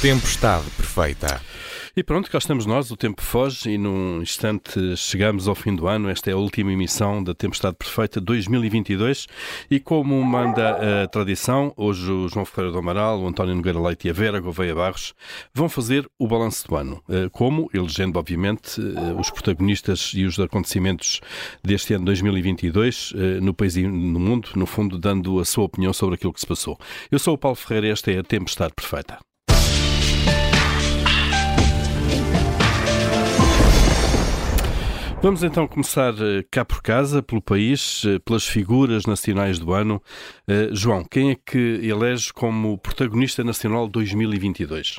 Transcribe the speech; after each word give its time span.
Tempestade 0.00 0.70
perfeita. 0.76 1.40
E 1.96 2.04
pronto, 2.04 2.30
cá 2.30 2.38
estamos 2.38 2.64
nós, 2.66 2.92
o 2.92 2.96
tempo 2.96 3.20
foge 3.20 3.70
e 3.70 3.76
num 3.76 4.22
instante 4.22 4.96
chegamos 4.96 5.48
ao 5.48 5.56
fim 5.56 5.74
do 5.74 5.88
ano. 5.88 6.08
Esta 6.08 6.30
é 6.30 6.34
a 6.34 6.36
última 6.36 6.72
emissão 6.72 7.20
da 7.20 7.34
Tempestade 7.34 7.74
Perfeita 7.76 8.20
2022 8.20 9.26
e 9.68 9.80
como 9.80 10.22
manda 10.22 11.02
a 11.02 11.08
tradição, 11.08 11.74
hoje 11.76 12.12
o 12.12 12.28
João 12.28 12.44
Ferreira 12.44 12.70
do 12.70 12.78
Amaral, 12.78 13.20
o 13.20 13.26
António 13.26 13.56
Nogueira 13.56 13.80
Leite 13.80 14.06
e 14.06 14.10
a 14.10 14.12
Vera 14.12 14.38
Gouveia 14.38 14.72
Barros 14.72 15.14
vão 15.52 15.68
fazer 15.68 16.08
o 16.16 16.28
balanço 16.28 16.68
do 16.68 16.76
ano. 16.76 17.02
Eh, 17.08 17.28
como, 17.32 17.68
elegendo 17.74 18.20
obviamente 18.20 18.80
eh, 18.80 19.14
os 19.18 19.30
protagonistas 19.30 20.12
e 20.14 20.24
os 20.24 20.38
acontecimentos 20.38 21.20
deste 21.64 21.94
ano 21.94 22.04
2022 22.04 23.14
eh, 23.16 23.40
no 23.40 23.52
país 23.52 23.76
e 23.76 23.82
no 23.82 24.20
mundo, 24.20 24.50
no 24.54 24.66
fundo 24.66 24.96
dando 24.96 25.40
a 25.40 25.44
sua 25.44 25.64
opinião 25.64 25.92
sobre 25.92 26.14
aquilo 26.14 26.32
que 26.32 26.38
se 26.38 26.46
passou. 26.46 26.78
Eu 27.10 27.18
sou 27.18 27.34
o 27.34 27.38
Paulo 27.38 27.56
Ferreira 27.56 27.88
e 27.88 27.90
esta 27.90 28.12
é 28.12 28.18
a 28.20 28.22
Tempestade 28.22 28.72
Perfeita. 28.76 29.27
Vamos 35.28 35.42
então 35.42 35.68
começar 35.68 36.14
eh, 36.14 36.42
cá 36.50 36.64
por 36.64 36.80
casa, 36.80 37.22
pelo 37.22 37.42
país, 37.42 38.02
eh, 38.06 38.18
pelas 38.18 38.46
figuras 38.46 39.04
nacionais 39.04 39.58
do 39.58 39.74
ano. 39.74 40.02
Uh, 40.48 40.74
João, 40.74 41.04
quem 41.04 41.32
é 41.32 41.34
que 41.34 41.58
elege 41.58 42.32
como 42.32 42.78
protagonista 42.78 43.44
nacional 43.44 43.86
2022? 43.88 44.98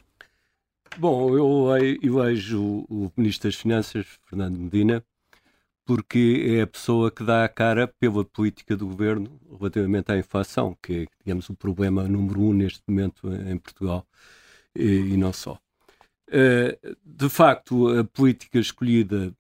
Bom, 1.00 1.36
eu, 1.36 2.14
vejo 2.14 2.86
o 2.88 3.12
Ministro 3.18 3.50
das 3.50 3.56
Finanças, 3.56 4.06
Fernando 4.30 4.60
Medina, 4.60 5.04
porque 5.84 6.46
é 6.48 6.62
a 6.62 6.68
pessoa 6.68 7.10
que 7.10 7.24
dá 7.24 7.44
a 7.44 7.50
cara 7.50 7.88
pela 7.88 8.24
política 8.24 8.78
do 8.78 8.86
governo 8.86 9.32
relativamente 9.58 10.12
à 10.12 10.18
inflação, 10.20 10.78
que 10.80 10.94
é, 10.94 11.06
digamos, 11.26 11.50
o 11.50 11.56
problema 11.56 12.08
número 12.08 12.40
um 12.40 12.54
neste 12.54 12.84
momento 12.88 13.34
em 13.34 13.58
Portugal 13.58 14.06
e, 14.76 14.84
e 14.86 15.18
não 15.18 15.34
só. 15.34 15.60
De 17.04 17.30
facto, 17.30 17.98
a 17.98 18.04
política 18.04 18.60
escolhida 18.60 19.34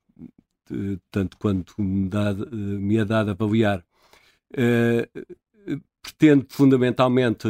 tanto 1.11 1.37
quanto 1.37 1.73
me, 1.81 2.09
dá, 2.09 2.33
me 2.33 2.97
é 2.97 3.05
dado 3.05 3.31
avaliar, 3.31 3.83
eh, 4.55 5.07
pretende 6.01 6.45
fundamentalmente 6.49 7.47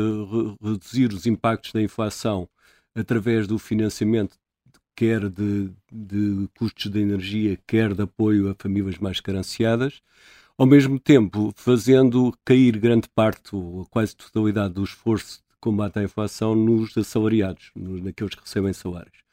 reduzir 0.62 1.14
os 1.14 1.26
impactos 1.26 1.72
da 1.72 1.82
inflação 1.82 2.50
através 2.96 3.48
do 3.48 3.58
financiamento 3.60 4.38
quer 5.00 5.30
de, 5.30 5.72
de, 5.90 6.50
custos 6.58 6.92
de 6.92 7.00
energia, 7.00 7.58
quer 7.66 7.94
de 7.94 8.02
apoio 8.02 8.50
a 8.50 8.56
famílias 8.60 8.98
mais 8.98 9.22
carenciadas, 9.22 10.02
ao 10.58 10.66
mesmo 10.66 11.00
tempo 11.00 11.54
fazendo 11.56 12.34
cair 12.44 12.78
grande 12.78 13.08
parte, 13.08 13.56
ou 13.56 13.86
quase 13.86 14.14
totalidade 14.14 14.74
do 14.74 14.84
esforço 14.84 15.38
de 15.38 15.58
combate 15.62 16.00
à 16.00 16.04
inflação 16.04 16.54
nos 16.54 16.98
assalariados, 16.98 17.72
naqueles 17.76 18.36
que 18.36 18.42
recebem 18.42 18.74
salários. 18.74 19.29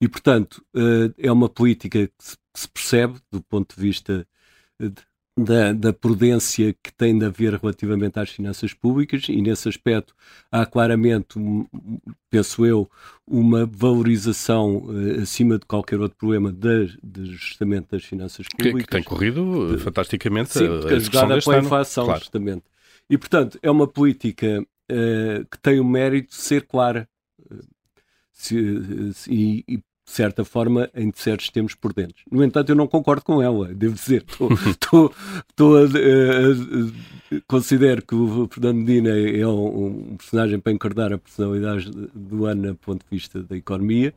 E, 0.00 0.08
portanto, 0.08 0.64
eh, 0.74 1.12
é 1.18 1.30
uma 1.30 1.48
política 1.48 2.06
que 2.06 2.14
se 2.54 2.68
percebe 2.68 3.18
do 3.30 3.42
ponto 3.42 3.76
de 3.76 3.82
vista 3.82 4.26
eh, 4.80 4.90
da, 5.38 5.72
da, 5.72 5.92
prudência 5.92 6.74
que 6.82 6.92
tem 6.92 7.18
de 7.18 7.24
haver 7.24 7.54
relativamente 7.54 8.18
às 8.18 8.30
finanças 8.30 8.74
públicas 8.74 9.28
e 9.28 9.40
nesse 9.40 9.68
aspecto 9.68 10.14
há 10.50 10.66
claramente, 10.66 11.38
penso 12.28 12.66
eu, 12.66 12.90
uma 13.26 13.64
valorização 13.64 14.84
uh, 14.84 15.20
acima 15.22 15.58
de 15.58 15.64
qualquer 15.64 16.00
outro 16.00 16.18
problema 16.18 16.52
de, 16.52 16.98
de 17.02 17.24
justamente 17.36 17.88
das 17.90 18.04
finanças 18.04 18.46
públicas. 18.48 18.80
Que, 18.80 18.86
que 18.86 18.90
tem 18.90 19.02
corrido 19.02 19.76
de, 19.76 19.82
fantasticamente 19.82 20.50
sim, 20.50 20.66
a, 20.66 20.94
a 20.94 20.98
jogada 20.98 21.40
pela 21.40 21.58
inflação, 21.58 22.04
claro. 22.06 22.20
justamente. 22.20 22.64
E, 23.08 23.16
portanto, 23.16 23.58
é 23.62 23.70
uma 23.70 23.86
política 23.86 24.60
uh, 24.60 25.46
que 25.50 25.58
tem 25.62 25.80
o 25.80 25.84
mérito 25.84 26.30
de 26.30 26.36
ser 26.36 26.66
clara. 26.66 27.08
Se, 28.32 29.12
se, 29.12 29.64
e 29.68 29.82
de 30.10 30.16
certa 30.16 30.44
forma, 30.44 30.90
em 30.92 31.12
certos 31.14 31.50
tempos 31.50 31.76
prudentes. 31.76 32.24
No 32.28 32.42
entanto, 32.42 32.68
eu 32.70 32.74
não 32.74 32.88
concordo 32.88 33.22
com 33.22 33.40
ela, 33.40 33.68
devo 33.72 33.94
dizer. 33.94 34.24
Estou, 34.68 35.14
a, 35.76 35.82
a, 35.82 37.36
a, 37.36 37.40
considero 37.46 38.02
que 38.02 38.16
o 38.16 38.48
Fernando 38.50 38.78
Medina 38.78 39.10
é 39.10 39.46
um, 39.46 39.86
um, 39.86 40.16
personagem 40.16 40.58
para 40.58 40.72
encarnar 40.72 41.12
a 41.12 41.18
personalidade 41.18 41.88
do 42.12 42.44
ano 42.44 42.72
do 42.72 42.74
ponto 42.74 43.04
de 43.04 43.06
vista 43.08 43.40
da 43.40 43.56
economia, 43.56 44.12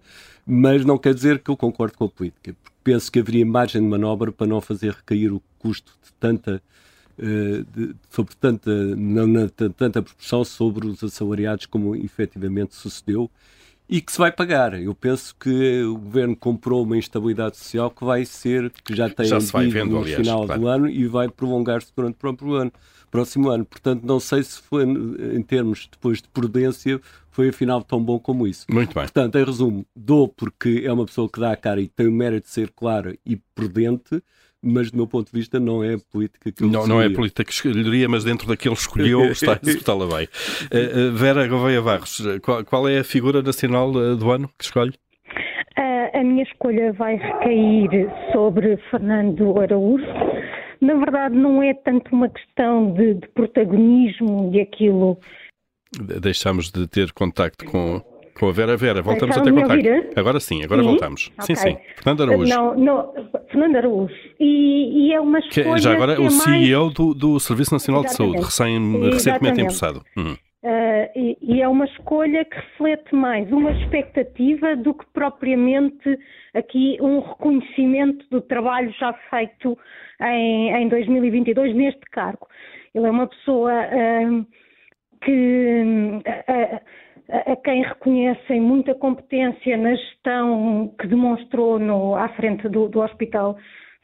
mas 0.47 0.83
não 0.83 0.97
quer 0.97 1.13
dizer 1.13 1.37
que 1.37 1.51
eu 1.51 1.55
concordo 1.55 1.95
com 1.95 2.05
a 2.05 2.09
política. 2.09 2.55
Penso 2.83 3.11
que 3.11 3.19
haveria 3.19 3.45
margem 3.45 3.79
de 3.79 3.87
manobra 3.87 4.31
para 4.31 4.47
não 4.47 4.59
fazer 4.59 4.93
recair 4.93 5.31
o 5.31 5.41
custo 5.59 5.93
de 6.03 6.11
tanta 6.19 6.61
Uh, 7.15 7.63
de, 7.71 7.95
sobre 8.09 8.33
tanta, 8.33 8.71
não, 8.95 9.27
na, 9.27 9.47
tanta 9.47 10.01
proporção 10.01 10.43
sobre 10.43 10.87
os 10.87 11.03
assalariados 11.03 11.67
como 11.67 11.95
efetivamente 11.95 12.73
sucedeu 12.73 13.29
e 13.87 14.01
que 14.01 14.11
se 14.11 14.17
vai 14.17 14.31
pagar. 14.31 14.79
Eu 14.79 14.95
penso 14.95 15.35
que 15.35 15.83
o 15.83 15.97
governo 15.97 16.35
comprou 16.35 16.83
uma 16.83 16.97
instabilidade 16.97 17.57
social 17.57 17.91
que 17.91 18.03
vai 18.03 18.25
ser, 18.25 18.71
que 18.83 18.95
já 18.95 19.09
tem 19.09 19.25
já 19.25 19.39
se 19.39 19.51
vai 19.51 19.67
vendo, 19.67 19.91
no 19.91 20.01
aliás, 20.01 20.21
final 20.21 20.45
claro. 20.45 20.61
do 20.61 20.67
ano 20.67 20.89
e 20.89 21.05
vai 21.07 21.29
prolongar-se 21.29 21.91
durante 21.95 22.15
o 22.15 22.17
próprio 22.17 22.53
ano, 22.53 22.71
próximo 23.11 23.49
ano. 23.49 23.65
Portanto, 23.65 24.03
não 24.03 24.19
sei 24.19 24.43
se 24.43 24.59
foi, 24.59 24.83
em 24.83 25.41
termos 25.41 25.87
depois 25.91 26.21
de 26.21 26.27
prudência, 26.29 26.99
foi 27.29 27.49
afinal 27.49 27.83
tão 27.83 28.03
bom 28.03 28.19
como 28.19 28.47
isso. 28.47 28.65
Muito 28.69 28.93
bem. 28.93 29.03
Portanto, 29.03 29.37
em 29.37 29.43
resumo, 29.43 29.85
dou 29.95 30.27
porque 30.27 30.83
é 30.85 30.91
uma 30.91 31.05
pessoa 31.05 31.29
que 31.29 31.39
dá 31.39 31.51
a 31.51 31.57
cara 31.57 31.81
e 31.81 31.87
tem 31.87 32.07
o 32.07 32.11
mérito 32.11 32.47
de 32.47 32.53
ser 32.53 32.71
clara 32.71 33.17
e 33.25 33.35
prudente, 33.53 34.23
mas 34.63 34.89
do 34.89 34.97
meu 34.97 35.07
ponto 35.07 35.31
de 35.31 35.37
vista 35.37 35.59
não 35.59 35.83
é 35.83 35.95
a 35.95 35.99
política 36.11 36.51
que 36.51 36.63
não, 36.63 36.87
não 36.87 37.01
é 37.01 37.07
a 37.07 37.11
política 37.11 37.43
que 37.43 37.51
escolheria, 37.51 38.07
mas 38.07 38.23
dentro 38.23 38.47
daquele 38.47 38.75
escolheu 38.75 39.25
está 39.25 39.59
está-la 39.61 40.05
bem. 40.07 40.27
Uh, 40.71 41.11
Vera 41.17 41.45
Gouveia 41.47 41.81
Barros, 41.81 42.21
qual, 42.41 42.63
qual, 42.63 42.87
é 42.87 42.99
a 42.99 43.03
figura 43.03 43.41
nacional 43.41 43.89
uh, 43.91 44.15
do 44.15 44.31
ano 44.31 44.49
que 44.57 44.63
escolhe? 44.63 44.93
Uh, 45.77 46.17
a 46.17 46.23
minha 46.23 46.43
escolha 46.43 46.93
vai 46.93 47.17
recair 47.17 48.09
sobre 48.31 48.77
Fernando 48.89 49.59
Araújo. 49.59 50.05
Na 50.79 50.95
verdade, 50.95 51.35
não 51.35 51.61
é 51.61 51.73
tanto 51.73 52.13
uma 52.13 52.29
questão 52.29 52.93
de, 52.93 53.15
de 53.15 53.27
protagonismo 53.29 54.51
e 54.53 54.61
aquilo. 54.61 55.17
Deixamos 56.21 56.71
de 56.71 56.87
ter 56.87 57.11
contacto 57.11 57.65
com, 57.65 58.01
com 58.37 58.49
a 58.49 58.51
Vera 58.51 58.75
Vera, 58.75 59.01
voltamos 59.01 59.37
a 59.37 59.41
ter 59.41 59.53
contato. 59.53 59.79
Agora 60.15 60.39
sim, 60.39 60.63
agora 60.63 60.81
sim? 60.81 60.87
voltamos. 60.87 61.31
Okay. 61.41 61.55
Sim, 61.55 61.69
sim. 61.69 61.77
Fernando 61.95 62.23
Araújo. 62.23 62.49
Não, 62.49 62.75
não, 62.75 63.13
Fernando 63.49 63.75
Araújo. 63.75 64.13
E, 64.39 65.07
e 65.07 65.13
é 65.13 65.19
uma 65.19 65.39
escolha. 65.39 65.75
Que, 65.75 65.81
já 65.81 65.93
agora, 65.93 66.15
que 66.15 66.21
o 66.21 66.25
é 66.25 66.29
CEO 66.29 66.83
mais... 66.83 66.93
do, 66.93 67.13
do 67.13 67.39
Serviço 67.39 67.73
Nacional 67.73 68.03
Exatamente. 68.03 68.37
de 68.37 68.53
Saúde, 68.53 68.77
recém, 68.77 69.11
recentemente 69.11 69.61
empossado. 69.61 70.01
Uh, 70.17 71.09
e, 71.13 71.37
e, 71.41 71.61
é 71.61 71.67
uma 71.67 71.83
escolha 71.85 72.45
que 72.45 72.55
reflete 72.55 73.13
mais 73.13 73.51
uma 73.51 73.71
expectativa 73.71 74.77
do 74.77 74.93
que 74.93 75.05
propriamente 75.13 76.17
aqui 76.53 76.97
um 77.01 77.19
reconhecimento 77.19 78.25
do 78.31 78.39
trabalho 78.39 78.89
já 78.97 79.11
feito 79.29 79.77
em, 80.21 80.73
em 80.73 80.87
2022 80.87 81.75
neste 81.75 82.01
cargo. 82.11 82.47
Ele 82.95 83.05
é 83.05 83.11
uma 83.11 83.27
pessoa 83.27 83.73
uh, 83.73 84.45
que. 85.21 86.21
Uh, 86.25 87.02
a 87.33 87.55
quem 87.55 87.81
reconhecem 87.81 88.61
muita 88.61 88.93
competência 88.93 89.75
na 89.75 89.95
gestão 89.95 90.93
que 90.99 91.07
demonstrou 91.07 91.79
no, 91.79 92.15
à 92.15 92.29
frente 92.29 92.69
do, 92.69 92.87
do 92.87 93.01
Hospital 93.01 93.57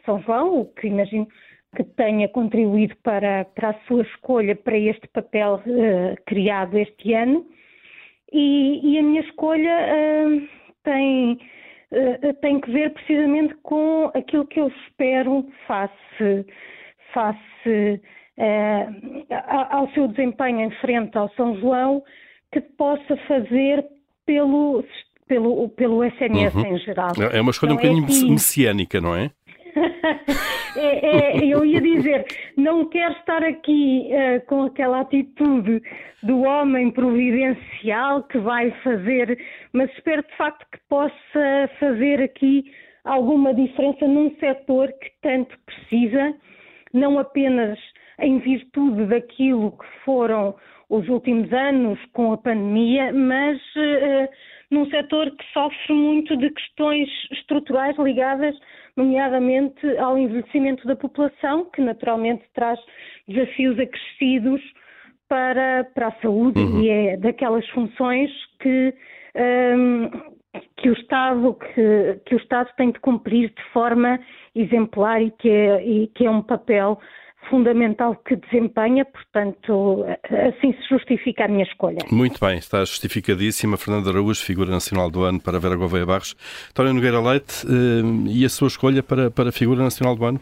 São 0.03 0.19
João, 0.23 0.61
o 0.61 0.65
que 0.65 0.87
imagino 0.87 1.27
que 1.75 1.83
tenha 1.83 2.27
contribuído 2.27 2.95
para, 3.03 3.45
para 3.53 3.69
a 3.69 3.79
sua 3.85 4.01
escolha 4.01 4.55
para 4.55 4.75
este 4.75 5.07
papel 5.09 5.61
uh, 5.67 6.23
criado 6.25 6.75
este 6.75 7.13
ano. 7.13 7.45
E, 8.33 8.93
e, 8.93 8.97
a 8.97 9.03
minha 9.03 9.21
escolha 9.21 9.77
uh, 9.77 10.47
tem, 10.83 11.39
uh, 11.91 12.33
tem 12.41 12.59
que 12.59 12.71
ver 12.71 12.91
precisamente 12.93 13.53
com 13.61 14.09
aquilo 14.15 14.47
que 14.47 14.59
eu 14.59 14.69
espero 14.69 15.45
face, 15.67 16.45
face 17.13 18.01
ao 19.69 19.87
seu 19.89 20.07
desempenho 20.07 20.61
em 20.61 20.71
frente 20.79 21.15
ao 21.17 21.29
São 21.33 21.55
João 21.59 22.01
que 22.51 22.61
possa 22.61 23.17
fazer 23.27 23.85
pelo, 24.25 24.83
pelo, 25.27 25.69
pelo 25.69 26.03
SNS 26.03 26.55
uhum. 26.55 26.65
em 26.65 26.77
geral. 26.79 27.11
É 27.31 27.41
uma 27.41 27.51
escolha 27.51 27.73
não 27.73 27.77
um 27.77 27.81
bocadinho 27.81 28.27
é 28.27 28.31
messiânica, 28.31 29.01
não 29.01 29.15
é? 29.15 29.31
é, 30.75 31.37
é, 31.37 31.45
eu 31.45 31.63
ia 31.63 31.79
dizer, 31.79 32.25
não 32.57 32.85
quero 32.89 33.13
estar 33.13 33.43
aqui 33.43 34.09
uh, 34.11 34.45
com 34.47 34.63
aquela 34.63 35.01
atitude 35.01 35.81
do 36.23 36.41
homem 36.41 36.91
providencial 36.91 38.23
que 38.23 38.39
vai 38.39 38.71
fazer, 38.83 39.37
mas 39.73 39.89
espero 39.91 40.23
de 40.23 40.35
facto 40.35 40.65
que 40.71 40.79
possa 40.89 41.69
fazer 41.79 42.21
aqui 42.21 42.71
alguma 43.03 43.53
diferença 43.53 44.07
num 44.07 44.35
setor 44.39 44.91
que 44.93 45.11
tanto 45.21 45.55
precisa, 45.65 46.35
não 46.93 47.17
apenas 47.19 47.79
em 48.19 48.39
virtude 48.39 49.05
daquilo 49.05 49.71
que 49.71 49.85
foram 50.03 50.55
os 50.89 51.07
últimos 51.07 51.51
anos 51.53 51.99
com 52.13 52.33
a 52.33 52.37
pandemia, 52.37 53.13
mas 53.13 53.57
uh, 53.75 54.29
num 54.71 54.89
setor 54.89 55.29
que 55.31 55.45
sofre 55.53 55.93
muito 55.93 56.35
de 56.35 56.49
questões 56.49 57.07
estruturais 57.31 57.97
ligadas, 57.97 58.55
nomeadamente 58.97 59.85
ao 59.97 60.17
envelhecimento 60.17 60.85
da 60.87 60.95
população, 60.95 61.65
que 61.71 61.81
naturalmente 61.81 62.43
traz 62.53 62.79
desafios 63.27 63.79
acrescidos 63.79 64.61
para, 65.27 65.83
para 65.93 66.07
a 66.07 66.21
saúde 66.21 66.59
uhum. 66.59 66.81
e 66.81 66.89
é 66.89 67.17
daquelas 67.17 67.67
funções 67.69 68.31
que 68.59 68.93
um, 69.35 70.09
que 70.77 70.89
o 70.89 70.93
Estado 70.93 71.53
que, 71.53 72.19
que, 72.25 72.35
o 72.35 72.39
Estado 72.39 72.69
tem 72.75 72.91
de 72.91 72.99
cumprir 72.99 73.49
de 73.49 73.63
forma 73.71 74.19
exemplar 74.55 75.21
e 75.21 75.29
que 75.29 75.47
é, 75.47 75.85
e 75.85 76.07
que 76.07 76.25
é 76.25 76.31
um 76.31 76.41
papel 76.41 76.99
fundamental 77.49 78.15
que 78.15 78.35
desempenha, 78.35 79.05
portanto, 79.05 80.05
assim 80.47 80.73
se 80.73 80.89
justifica 80.89 81.45
a 81.45 81.47
minha 81.47 81.63
escolha. 81.63 81.99
Muito 82.11 82.39
bem, 82.39 82.57
está 82.57 82.79
justificadíssima. 82.79 83.77
Fernanda 83.77 84.09
Araújo, 84.09 84.43
figura 84.43 84.69
nacional 84.71 85.09
do 85.09 85.23
ano 85.23 85.39
para 85.39 85.59
Vera 85.59 85.75
Gouveia 85.75 86.05
Barros. 86.05 86.35
António 86.69 86.93
Nogueira 86.93 87.19
Leite, 87.19 87.65
eh, 87.65 88.29
e 88.29 88.45
a 88.45 88.49
sua 88.49 88.67
escolha 88.67 89.01
para, 89.01 89.31
para 89.31 89.49
a 89.49 89.51
figura 89.51 89.83
nacional 89.83 90.15
do 90.15 90.25
ano? 90.25 90.41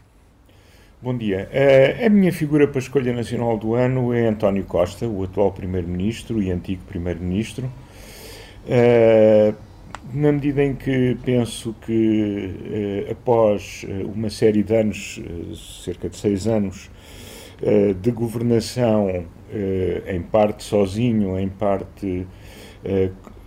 Bom 1.00 1.16
dia. 1.16 1.48
Uh, 1.54 2.08
a 2.08 2.10
minha 2.10 2.34
figura 2.34 2.68
para 2.68 2.80
a 2.80 2.82
escolha 2.82 3.14
nacional 3.14 3.56
do 3.56 3.76
ano 3.76 4.12
é 4.12 4.26
António 4.28 4.64
Costa, 4.64 5.08
o 5.08 5.24
atual 5.24 5.52
Primeiro-Ministro 5.52 6.42
e 6.42 6.50
antigo 6.50 6.82
Primeiro-Ministro. 6.88 7.72
Na 10.14 10.32
medida 10.32 10.64
em 10.64 10.74
que 10.74 11.18
penso 11.24 11.76
que, 11.86 13.06
uh, 13.08 13.12
após 13.12 13.86
uma 14.14 14.30
série 14.30 14.64
de 14.64 14.76
anos, 14.76 15.22
cerca 15.84 16.10
de 16.10 16.18
seis 16.18 16.48
anos, 16.48 16.90
de 18.02 18.12
governação, 18.12 19.26
em 20.08 20.22
parte 20.22 20.64
sozinho, 20.64 21.40
em 21.40 21.50
parte. 21.50 22.28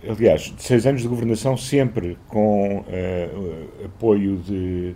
aliás, 0.05 0.53
de 0.53 0.61
seis 0.61 0.85
anos 0.85 1.01
de 1.01 1.07
governação 1.07 1.55
sempre 1.55 2.17
com 2.27 2.83
apoio 3.85 4.35
de 4.35 4.93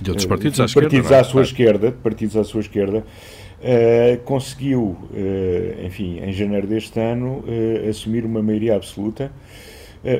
de 0.00 0.10
outros 0.10 0.26
partidos 0.26 0.60
à 0.60 0.64
esquerda. 0.64 0.88
Partidos 0.88 1.10
é? 1.10 1.18
à 1.18 1.24
sua 1.24 1.42
esquerda, 1.42 1.92
partidos 1.92 2.36
à 2.36 2.44
sua 2.44 2.60
esquerda, 2.60 2.98
uh, 2.98 4.18
conseguiu, 4.24 4.80
uh, 4.82 5.86
enfim, 5.86 6.18
em 6.20 6.32
janeiro 6.32 6.66
deste 6.66 6.98
ano, 7.00 7.44
uh, 7.46 7.88
assumir 7.88 8.24
uma 8.24 8.42
maioria 8.42 8.76
absoluta, 8.76 9.30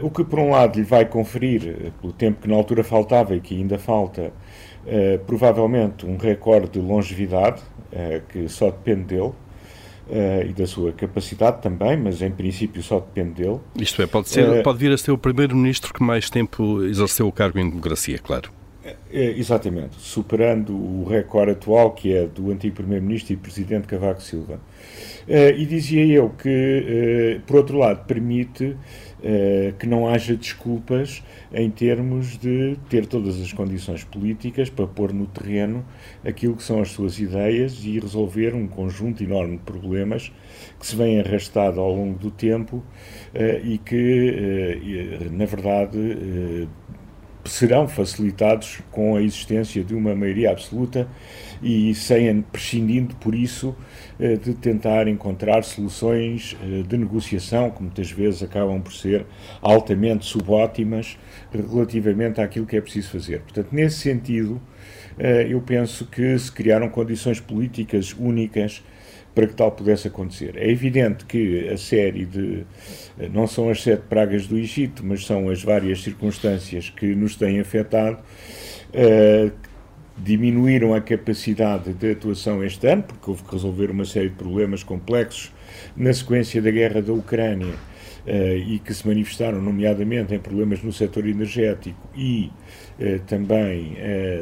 o 0.03 0.11
que 0.11 0.25
por 0.25 0.39
um 0.39 0.51
lado 0.51 0.77
lhe 0.77 0.85
vai 0.85 1.05
conferir, 1.05 1.93
pelo 2.01 2.13
tempo 2.13 2.43
que 2.43 2.49
na 2.49 2.57
altura 2.57 2.83
faltava 2.83 3.37
e 3.37 3.41
que 3.41 3.55
ainda 3.57 3.79
falta, 3.79 4.33
provavelmente 5.27 6.07
um 6.07 6.17
recorde 6.17 6.71
de 6.71 6.79
longevidade, 6.79 7.63
que 8.29 8.49
só 8.49 8.71
depende 8.71 9.15
dele. 9.15 9.33
Uh, 10.07 10.45
e 10.47 10.53
da 10.53 10.67
sua 10.67 10.93
capacidade 10.93 11.63
também, 11.63 11.97
mas 11.97 12.21
em 12.21 12.31
princípio 12.31 12.83
só 12.83 13.01
depende 13.01 13.43
dele. 13.43 13.59
Isto 13.75 14.03
é, 14.03 14.07
pode, 14.07 14.29
ser, 14.29 14.47
uh, 14.47 14.63
pode 14.63 14.77
vir 14.77 14.93
a 14.93 14.99
ser 14.99 15.13
o 15.13 15.17
primeiro-ministro 15.17 15.95
que 15.95 16.03
mais 16.03 16.29
tempo 16.29 16.83
exerceu 16.85 17.27
o 17.27 17.33
cargo 17.33 17.59
em 17.59 17.67
democracia, 17.67 18.19
claro. 18.19 18.51
É, 19.11 19.31
exatamente, 19.31 19.97
superando 19.97 20.75
o 20.75 21.07
recorde 21.09 21.53
atual 21.53 21.93
que 21.93 22.15
é 22.15 22.27
do 22.27 22.51
antigo 22.51 22.77
Primeiro-Ministro 22.77 23.33
e 23.33 23.37
Presidente 23.39 23.87
Cavaco 23.87 24.23
Silva. 24.23 24.61
Uh, 25.27 25.57
e 25.57 25.65
dizia 25.65 26.05
eu 26.05 26.29
que, 26.29 27.39
uh, 27.39 27.41
por 27.47 27.57
outro 27.57 27.79
lado, 27.79 28.05
permite 28.05 28.77
uh, 29.25 29.73
que 29.79 29.87
não 29.87 30.07
haja 30.07 30.37
desculpas 30.37 31.23
em 31.53 31.71
termos 31.71 32.39
de 32.39 32.77
ter 32.89 33.07
todas 33.07 33.41
as 33.41 33.53
condições 33.53 34.05
políticas 34.05 34.69
para 34.69 34.87
pôr 34.87 35.13
no 35.13 35.27
terreno 35.27 35.85
aquilo 36.25 36.55
que 36.55 36.63
são 36.63 36.81
as 36.81 36.91
suas 36.91 37.19
ideias 37.19 37.85
e 37.85 37.99
resolver 37.99 38.55
um 38.55 38.69
conjunto 38.69 39.25
enorme 39.25 39.57
de 39.57 39.63
problemas 39.63 40.31
que 40.79 40.87
se 40.87 40.95
vêm 40.95 41.21
arrastado 41.21 41.81
ao 41.81 41.93
longo 41.93 42.19
do 42.19 42.31
tempo 42.31 42.83
e 43.65 43.79
que, 43.79 45.31
na 45.33 45.45
verdade, 45.45 46.69
serão 47.45 47.87
facilitados 47.87 48.81
com 48.91 49.17
a 49.17 49.23
existência 49.23 49.85
de 49.85 49.95
uma 49.95 50.15
maioria 50.15 50.51
absoluta 50.51 51.09
e 51.65 51.95
sem 51.95 52.43
prescindindo 52.43 53.17
por 53.17 53.35
isso 53.35 53.75
eh, 54.21 54.37
de 54.37 54.53
tentar 54.53 55.09
encontrar 55.09 55.65
soluções 55.65 56.55
eh, 56.63 56.83
de 56.87 56.99
negociação 56.99 57.71
que 57.71 57.83
muitas 57.83 58.11
vezes 58.11 58.43
acabam 58.43 58.83
por 58.83 58.93
ser 58.93 59.25
altamente 59.63 60.27
subótimas 60.27 61.19
relativamente 61.51 62.39
àquilo 62.39 62.67
que 62.67 62.77
é 62.77 62.81
preciso 62.83 63.11
fazer. 63.11 63.41
Portanto, 63.41 63.69
nesse 63.73 63.97
sentido, 63.97 64.61
eh, 65.19 65.47
eu 65.49 65.61
penso 65.63 66.05
que 66.05 66.39
se 66.39 66.53
criaram 66.53 66.91
condições 66.91 67.41
políticas 67.41 68.13
únicas 68.13 68.85
para 69.35 69.47
que 69.47 69.55
tal 69.55 69.73
pudesse 69.73 70.07
acontecer. 70.07 70.57
É 70.57 70.71
evidente 70.71 71.25
que 71.25 71.69
a 71.69 71.79
série 71.79 72.25
de. 72.25 72.65
não 73.33 73.49
são 73.49 73.69
as 73.69 73.83
sete 73.83 74.03
pragas 74.09 74.47
do 74.47 74.57
Egito, 74.57 75.05
mas 75.05 75.27
são 75.27 75.49
as 75.49 75.61
várias 75.61 76.03
circunstâncias 76.03 76.89
que 76.91 77.17
nos 77.17 77.35
têm 77.35 77.59
afetado. 77.59 78.19
Diminuíram 80.17 80.95
a 80.95 81.01
capacidade 81.01 81.93
de 81.93 82.13
atuação 82.13 82.63
este 82.63 82.87
ano, 82.87 83.03
porque 83.03 83.31
houve 83.31 83.43
que 83.43 83.53
resolver 83.53 83.91
uma 83.91 84.05
série 84.05 84.29
de 84.29 84.37
problemas 84.37 84.83
complexos 84.83 85.53
na 85.97 86.13
sequência 86.13 86.63
da 86.63 86.71
guerra 86.71 87.03
da 87.03 87.13
Ucrânia 87.13 87.75
e 88.27 88.79
que 88.79 88.95
se 88.95 89.07
manifestaram, 89.07 89.61
nomeadamente, 89.61 90.35
em 90.35 90.39
problemas 90.39 90.83
no 90.83 90.93
setor 90.93 91.27
energético 91.27 91.99
e 92.17 92.51
uh, 92.99 93.19
também, 93.27 93.97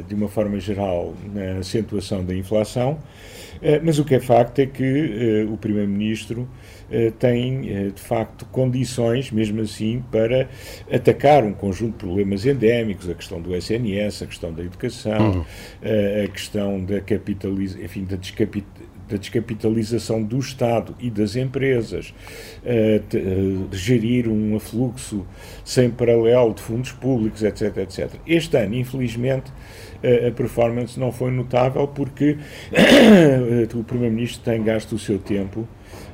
de 0.07 0.15
uma 0.15 0.29
forma 0.29 0.61
geral, 0.61 1.15
na 1.35 1.59
acentuação 1.59 2.25
da 2.25 2.35
inflação. 2.35 2.99
Eh, 3.63 3.81
mas 3.83 3.99
o 3.99 4.05
que 4.05 4.17
é 4.17 4.21
facto 4.21 4.59
é 4.59 4.67
que 4.67 4.83
eh, 4.83 5.45
o 5.49 5.57
Primeiro-Ministro 5.57 6.49
eh, 6.91 7.13
tem, 7.17 7.63
de 7.93 8.03
facto, 8.03 8.45
condições, 8.47 9.31
mesmo 9.31 9.61
assim, 9.61 10.03
para 10.11 10.49
atacar 10.93 11.45
um 11.45 11.53
conjunto 11.53 11.93
de 11.93 11.99
problemas 11.99 12.45
endémicos, 12.45 13.09
a 13.09 13.15
questão 13.15 13.41
do 13.41 13.55
SNS, 13.55 14.25
a 14.25 14.27
questão 14.27 14.53
da 14.53 14.63
educação, 14.63 15.31
uhum. 15.31 15.45
a 16.25 16.29
questão 16.29 16.85
da 16.85 17.01
capitalização, 17.01 17.85
enfim, 17.85 18.05
da 18.05 18.17
descapitalização 18.17 18.82
da 19.09 19.17
descapitalização 19.17 20.23
do 20.23 20.39
Estado 20.39 20.95
e 20.99 21.11
das 21.11 21.37
empresas, 21.37 22.15
uh, 22.63 23.69
gerir 23.73 24.29
um 24.29 24.57
afluxo 24.57 25.27
sem 25.65 25.91
paralelo 25.91 26.55
de 26.55 26.63
fundos 26.63 26.93
públicos, 26.93 27.43
etc, 27.43 27.77
etc. 27.79 28.11
Este 28.27 28.57
ano, 28.57 28.75
infelizmente, 28.75 29.53
a 30.27 30.31
performance 30.33 30.99
não 30.99 31.13
foi 31.13 31.31
notável 31.31 31.87
porque 31.87 32.37
o 33.75 33.85
Primeiro-Ministro 33.85 34.43
tem 34.43 34.63
gasto 34.63 34.95
o 34.95 34.99
seu 34.99 35.19
tempo, 35.19 35.67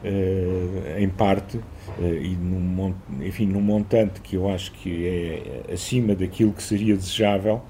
eh, 0.04 0.96
em 0.98 1.08
parte, 1.08 1.58
eh, 2.00 2.20
e 2.22 2.36
num, 2.36 2.94
enfim, 3.20 3.46
num 3.46 3.60
montante 3.60 4.20
que 4.20 4.36
eu 4.36 4.48
acho 4.48 4.72
que 4.72 5.06
é 5.06 5.72
acima 5.72 6.14
daquilo 6.14 6.52
que 6.52 6.62
seria 6.62 6.94
desejável, 6.96 7.62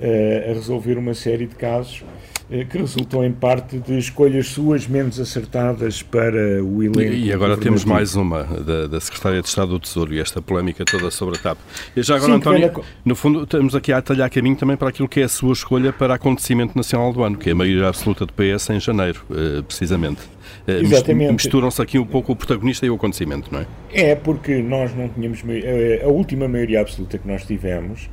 eh, 0.00 0.48
a 0.50 0.54
resolver 0.54 0.96
uma 0.98 1.14
série 1.14 1.46
de 1.46 1.54
casos 1.54 2.02
eh, 2.02 2.35
que 2.48 2.78
resultou 2.78 3.24
em 3.24 3.32
parte 3.32 3.78
de 3.78 3.98
escolhas 3.98 4.48
suas 4.48 4.86
menos 4.86 5.18
acertadas 5.18 6.02
para 6.02 6.62
o 6.62 6.82
elenco. 6.82 7.00
E 7.00 7.32
agora 7.32 7.56
temos 7.56 7.84
mais 7.84 8.14
uma 8.14 8.44
da, 8.44 8.86
da 8.86 9.00
Secretária 9.00 9.42
de 9.42 9.48
Estado 9.48 9.72
do 9.72 9.80
Tesouro 9.80 10.14
e 10.14 10.20
esta 10.20 10.40
polémica 10.40 10.84
toda 10.84 11.10
sobre 11.10 11.36
a 11.36 11.38
TAP. 11.40 11.58
E 11.96 12.02
já 12.02 12.16
agora, 12.16 12.32
Sim, 12.32 12.38
António, 12.38 12.84
no 13.04 13.16
fundo, 13.16 13.42
estamos 13.42 13.74
aqui 13.74 13.92
a 13.92 13.98
atalhar 13.98 14.30
caminho 14.30 14.56
também 14.56 14.76
para 14.76 14.88
aquilo 14.88 15.08
que 15.08 15.20
é 15.20 15.24
a 15.24 15.28
sua 15.28 15.52
escolha 15.52 15.92
para 15.92 16.14
acontecimento 16.14 16.76
nacional 16.76 17.12
do 17.12 17.24
ano, 17.24 17.36
que 17.36 17.48
é 17.48 17.52
a 17.52 17.56
maioria 17.56 17.88
absoluta 17.88 18.24
do 18.24 18.32
PS 18.32 18.70
em 18.70 18.80
janeiro, 18.80 19.24
eh, 19.30 19.62
precisamente. 19.62 20.20
Eh, 20.68 20.80
Exatamente. 20.82 21.32
Misturam-se 21.32 21.82
aqui 21.82 21.98
um 21.98 22.06
pouco 22.06 22.32
o 22.32 22.36
protagonista 22.36 22.86
e 22.86 22.90
o 22.90 22.94
acontecimento, 22.94 23.52
não 23.52 23.60
é? 23.60 23.66
É, 23.92 24.14
porque 24.14 24.62
nós 24.62 24.94
não 24.94 25.08
tínhamos. 25.08 25.42
A 26.04 26.08
última 26.08 26.46
maioria 26.46 26.80
absoluta 26.80 27.18
que 27.18 27.26
nós 27.26 27.44
tivemos 27.44 28.08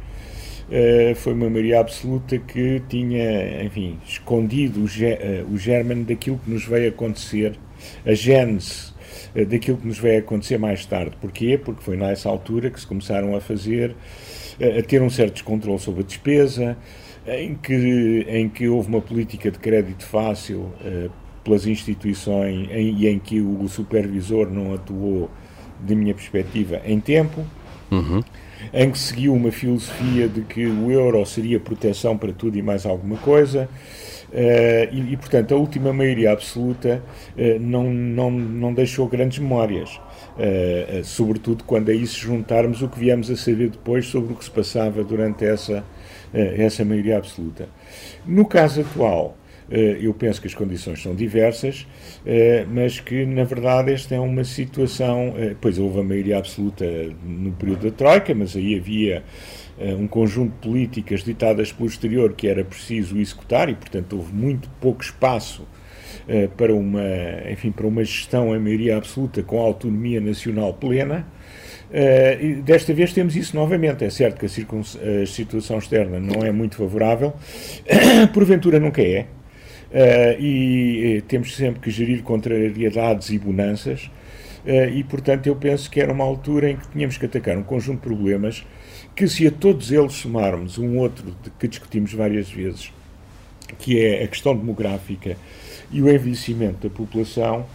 Uh, 0.74 1.14
foi 1.14 1.34
uma 1.34 1.52
maioria 1.52 1.80
absoluta 1.80 2.36
que 2.40 2.82
tinha, 2.90 3.64
enfim, 3.64 4.00
escondido 4.08 4.84
o, 4.84 4.88
ge 4.88 5.06
uh, 5.06 5.54
o 5.54 5.56
germen 5.56 6.02
daquilo 6.02 6.40
que 6.40 6.50
nos 6.50 6.66
veio 6.66 6.90
acontecer, 6.90 7.60
a 8.04 8.16
gênese 8.16 8.92
uh, 9.36 9.46
daquilo 9.46 9.78
que 9.78 9.86
nos 9.86 10.00
veio 10.00 10.18
acontecer 10.18 10.58
mais 10.58 10.84
tarde. 10.84 11.16
Porquê? 11.22 11.60
Porque 11.64 11.84
foi 11.84 11.96
nessa 11.96 12.28
altura 12.28 12.72
que 12.72 12.80
se 12.80 12.88
começaram 12.88 13.36
a 13.36 13.40
fazer, 13.40 13.96
a 14.60 14.82
ter 14.82 15.00
um 15.04 15.12
certo 15.12 15.34
descontrole 15.34 15.78
sobre 15.78 16.02
a 16.02 16.04
despesa, 16.04 16.76
em 17.28 17.54
que, 17.54 18.26
em 18.28 18.50
que 18.50 18.68
houve 18.68 18.88
uma 18.88 19.02
política 19.02 19.52
de 19.52 19.60
crédito 19.60 20.04
fácil 20.04 20.72
pelas 21.44 21.68
instituições 21.68 22.68
em, 22.72 22.96
e 22.98 23.08
em 23.08 23.20
que 23.20 23.40
o 23.42 23.68
supervisor 23.68 24.50
não 24.50 24.74
atuou, 24.74 25.30
de 25.86 25.96
minha 25.96 26.16
perspectiva, 26.16 26.82
em 26.84 27.00
tempo. 27.00 27.46
Uhum 27.92 28.24
em 28.72 28.92
que 28.92 28.98
seguiu 28.98 29.34
uma 29.34 29.52
filosofia 29.52 30.28
de 30.28 30.42
que 30.42 30.66
o 30.66 30.92
euro 30.92 31.26
seria 31.26 31.60
proteção 31.60 32.18
para 32.18 32.32
tudo 32.32 32.58
e 32.58 32.62
mais 32.62 32.86
alguma 32.86 33.18
coisa. 33.18 33.68
Uh, 34.34 34.90
e, 34.92 35.14
e, 35.14 35.18
portanto, 35.18 35.54
a 35.54 35.58
última 35.58 35.94
maioria 35.94 36.32
absoluta 36.32 37.04
uh, 37.38 37.60
não, 37.60 37.84
não, 37.84 38.32
não 38.32 38.74
deixou 38.74 39.08
grandes 39.08 39.38
memórias, 39.38 39.92
uh, 39.92 41.04
sobretudo 41.04 41.64
quando 41.64 41.90
a 41.90 41.94
isso 41.94 42.20
juntarmos 42.20 42.82
o 42.82 42.90
que 42.90 42.98
viemos 42.98 43.30
a 43.30 43.36
saber 43.36 43.70
depois 43.70 44.08
sobre 44.08 44.34
o 44.34 44.36
que 44.36 44.44
se 44.44 44.50
passava 44.50 45.04
durante 45.04 45.46
essa, 45.46 45.84
essa 46.34 46.84
maioria 46.84 47.18
absoluta. 47.18 47.70
No 48.26 48.44
caso 48.44 48.82
atual, 48.82 49.38
eu 49.70 50.14
penso 50.14 50.42
que 50.42 50.48
as 50.48 50.54
condições 50.54 51.02
são 51.02 51.16
diversas, 51.16 51.88
eh, 52.26 52.66
mas 52.70 53.00
que, 53.00 53.26
na 53.26 53.44
verdade, 53.44 53.92
esta 53.92 54.16
é 54.16 54.20
uma 54.20 54.44
situação. 54.44 55.34
Eh, 55.38 55.56
pois 55.60 55.80
houve 55.80 56.00
a 56.00 56.04
maioria 56.04 56.38
absoluta 56.38 56.86
no 57.24 57.52
período 57.54 57.90
da 57.90 57.92
Troika, 57.92 58.34
mas 58.34 58.56
aí 58.56 58.78
havia 58.78 59.24
um 59.98 60.08
conjunto 60.08 60.52
de 60.52 60.68
políticas 60.68 61.24
ditadas 61.24 61.72
pelo 61.72 61.90
exterior 61.90 62.34
que 62.34 62.48
era 62.48 62.64
preciso 62.64 63.18
executar 63.18 63.70
e, 63.70 63.74
portanto, 63.74 64.16
houve 64.16 64.32
muito 64.32 64.70
pouco 64.80 65.02
espaço 65.02 65.68
para 66.56 66.74
uma, 66.74 67.02
enfim, 67.52 67.72
para 67.72 67.88
uma 67.88 68.04
gestão 68.04 68.56
em 68.56 68.60
maioria 68.60 68.98
absoluta 68.98 69.42
com 69.42 69.60
autonomia 69.60 70.22
nacional 70.22 70.76
plena. 70.76 71.26
Uh, 71.90 72.62
desta 72.64 72.94
vez 72.94 73.14
temos 73.14 73.36
isso 73.36 73.56
novamente. 73.56 74.06
É 74.06 74.10
certo 74.10 74.40
que 74.40 74.46
a, 74.46 75.22
a 75.24 75.26
situação 75.26 75.78
externa 75.78 76.20
não 76.20 76.44
é 76.44 76.52
muito 76.52 76.76
favorável, 76.76 77.34
porventura 78.34 78.80
nunca 78.80 79.02
é, 79.02 79.28
e, 80.40 81.18
e 81.18 81.22
temos 81.22 81.56
sempre 81.56 81.80
que 81.80 81.92
gerir 81.92 82.24
contrariedades 82.24 83.30
e 83.30 83.38
bonanças, 83.38 84.10
uh, 84.66 84.90
e 84.92 85.04
portanto 85.04 85.46
eu 85.48 85.56
penso 85.56 85.90
que 85.90 86.02
era 86.02 86.12
uma 86.12 86.24
altura 86.24 86.72
em 86.72 86.78
que 86.78 86.88
tínhamos 86.90 87.18
que 87.18 87.26
atacar 87.26 87.56
um 87.58 87.64
conjunto 87.64 87.98
de 87.98 88.08
problemas 88.08 88.66
que, 89.16 89.28
se 89.28 89.46
a 89.46 89.52
todos 89.52 89.92
eles 89.92 90.14
somarmos 90.14 90.80
um 90.80 90.98
outro 90.98 91.36
que 91.60 91.68
discutimos 91.68 92.14
várias 92.14 92.50
vezes, 92.50 92.92
que 93.78 94.00
é 94.00 94.24
a 94.24 94.28
questão 94.28 94.56
demográfica 94.56 95.38
e 95.92 96.02
o 96.02 96.10
envelhecimento 96.10 96.88
da 96.88 96.94
população, 96.94 97.66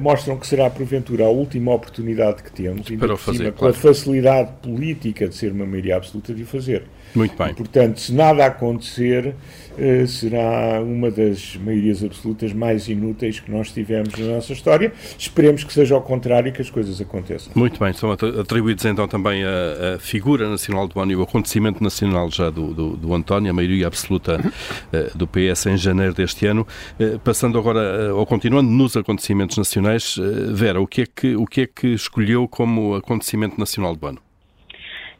mostram 0.00 0.36
que 0.38 0.46
será 0.46 0.68
porventura 0.68 1.24
a 1.24 1.28
última 1.28 1.72
oportunidade 1.72 2.42
que 2.42 2.52
temos, 2.52 2.90
ainda 2.90 3.06
Para 3.06 3.16
fazer, 3.16 3.38
cima, 3.38 3.52
claro. 3.52 3.74
com 3.74 3.78
a 3.78 3.82
facilidade 3.82 4.52
política 4.62 5.28
de 5.28 5.34
ser 5.34 5.52
uma 5.52 5.64
maioria 5.64 5.96
absoluta 5.96 6.34
de 6.34 6.42
o 6.42 6.46
fazer. 6.46 6.84
Muito 7.14 7.36
bem. 7.36 7.50
E, 7.50 7.54
portanto, 7.54 8.00
se 8.00 8.12
nada 8.12 8.46
acontecer, 8.46 9.34
uh, 9.72 10.06
será 10.06 10.80
uma 10.80 11.10
das 11.10 11.56
maiorias 11.56 12.02
absolutas 12.02 12.52
mais 12.52 12.88
inúteis 12.88 13.38
que 13.40 13.50
nós 13.50 13.70
tivemos 13.70 14.18
na 14.18 14.34
nossa 14.34 14.52
história. 14.52 14.92
Esperemos 15.18 15.64
que 15.64 15.72
seja 15.72 15.94
ao 15.94 16.02
contrário 16.02 16.48
e 16.48 16.52
que 16.52 16.62
as 16.62 16.70
coisas 16.70 17.00
aconteçam. 17.00 17.52
Muito 17.54 17.78
bem. 17.78 17.92
São 17.92 18.10
atribuídos 18.12 18.84
então 18.84 19.06
também 19.06 19.44
a, 19.44 19.96
a 19.96 19.98
figura 19.98 20.48
nacional 20.48 20.88
do 20.88 20.98
ano 21.00 21.12
e 21.12 21.16
o 21.16 21.22
acontecimento 21.22 21.82
nacional 21.82 22.30
já 22.30 22.50
do, 22.50 22.72
do, 22.72 22.96
do 22.96 23.14
António, 23.14 23.50
a 23.50 23.54
maioria 23.54 23.86
absoluta 23.86 24.40
uh, 24.40 25.16
do 25.16 25.26
PS 25.26 25.66
em 25.66 25.76
janeiro 25.76 26.14
deste 26.14 26.46
ano. 26.46 26.66
Uh, 26.98 27.18
passando 27.18 27.58
agora, 27.58 28.14
ou 28.14 28.24
continuando 28.24 28.70
nos 28.70 28.96
acontecimentos 28.96 29.56
nacionais, 29.56 30.16
Vera, 30.52 30.80
o 30.80 30.86
que, 30.86 31.02
é 31.02 31.06
que, 31.06 31.36
o 31.36 31.46
que 31.46 31.62
é 31.62 31.66
que 31.66 31.88
escolheu 31.88 32.48
como 32.48 32.94
acontecimento 32.94 33.58
nacional 33.58 33.94
do 33.94 34.06
ano? 34.06 34.31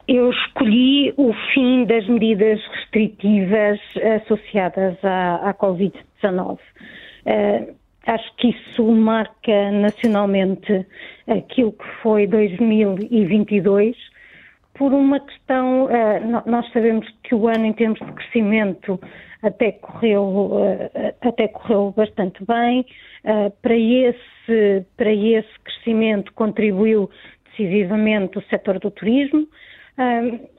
Eu 0.07 0.29
escolhi 0.31 1.13
o 1.15 1.33
fim 1.53 1.85
das 1.85 2.05
medidas 2.07 2.59
restritivas 2.75 3.79
associadas 4.21 4.97
à, 5.03 5.49
à 5.49 5.53
Covid-19. 5.53 6.55
Uh, 6.55 6.59
eh, 7.25 7.73
acho 8.05 8.35
que 8.35 8.49
isso 8.49 8.83
marca 8.91 9.71
nacionalmente 9.71 10.85
aquilo 11.25 11.71
que 11.71 11.87
foi 12.01 12.27
2022 12.27 13.95
por 14.73 14.91
uma 14.91 15.21
questão, 15.21 15.85
uh, 15.85 16.49
nós 16.49 16.69
sabemos 16.73 17.07
que 17.23 17.33
o 17.33 17.47
ano 17.47 17.65
em 17.65 17.73
termos 17.73 17.99
de 17.99 18.11
crescimento 18.11 18.99
até 19.41 19.71
correu, 19.71 20.23
uh, 20.23 20.89
até 21.21 21.47
correu 21.47 21.93
bastante 21.95 22.43
bem, 22.45 22.85
para, 23.61 23.77
esse, 23.77 24.85
para 24.97 25.13
esse 25.13 25.59
crescimento 25.63 26.33
contribuiu 26.33 27.09
decisivamente 27.51 28.37
o 28.37 28.41
setor 28.49 28.79
do 28.79 28.91
turismo, 28.91 29.47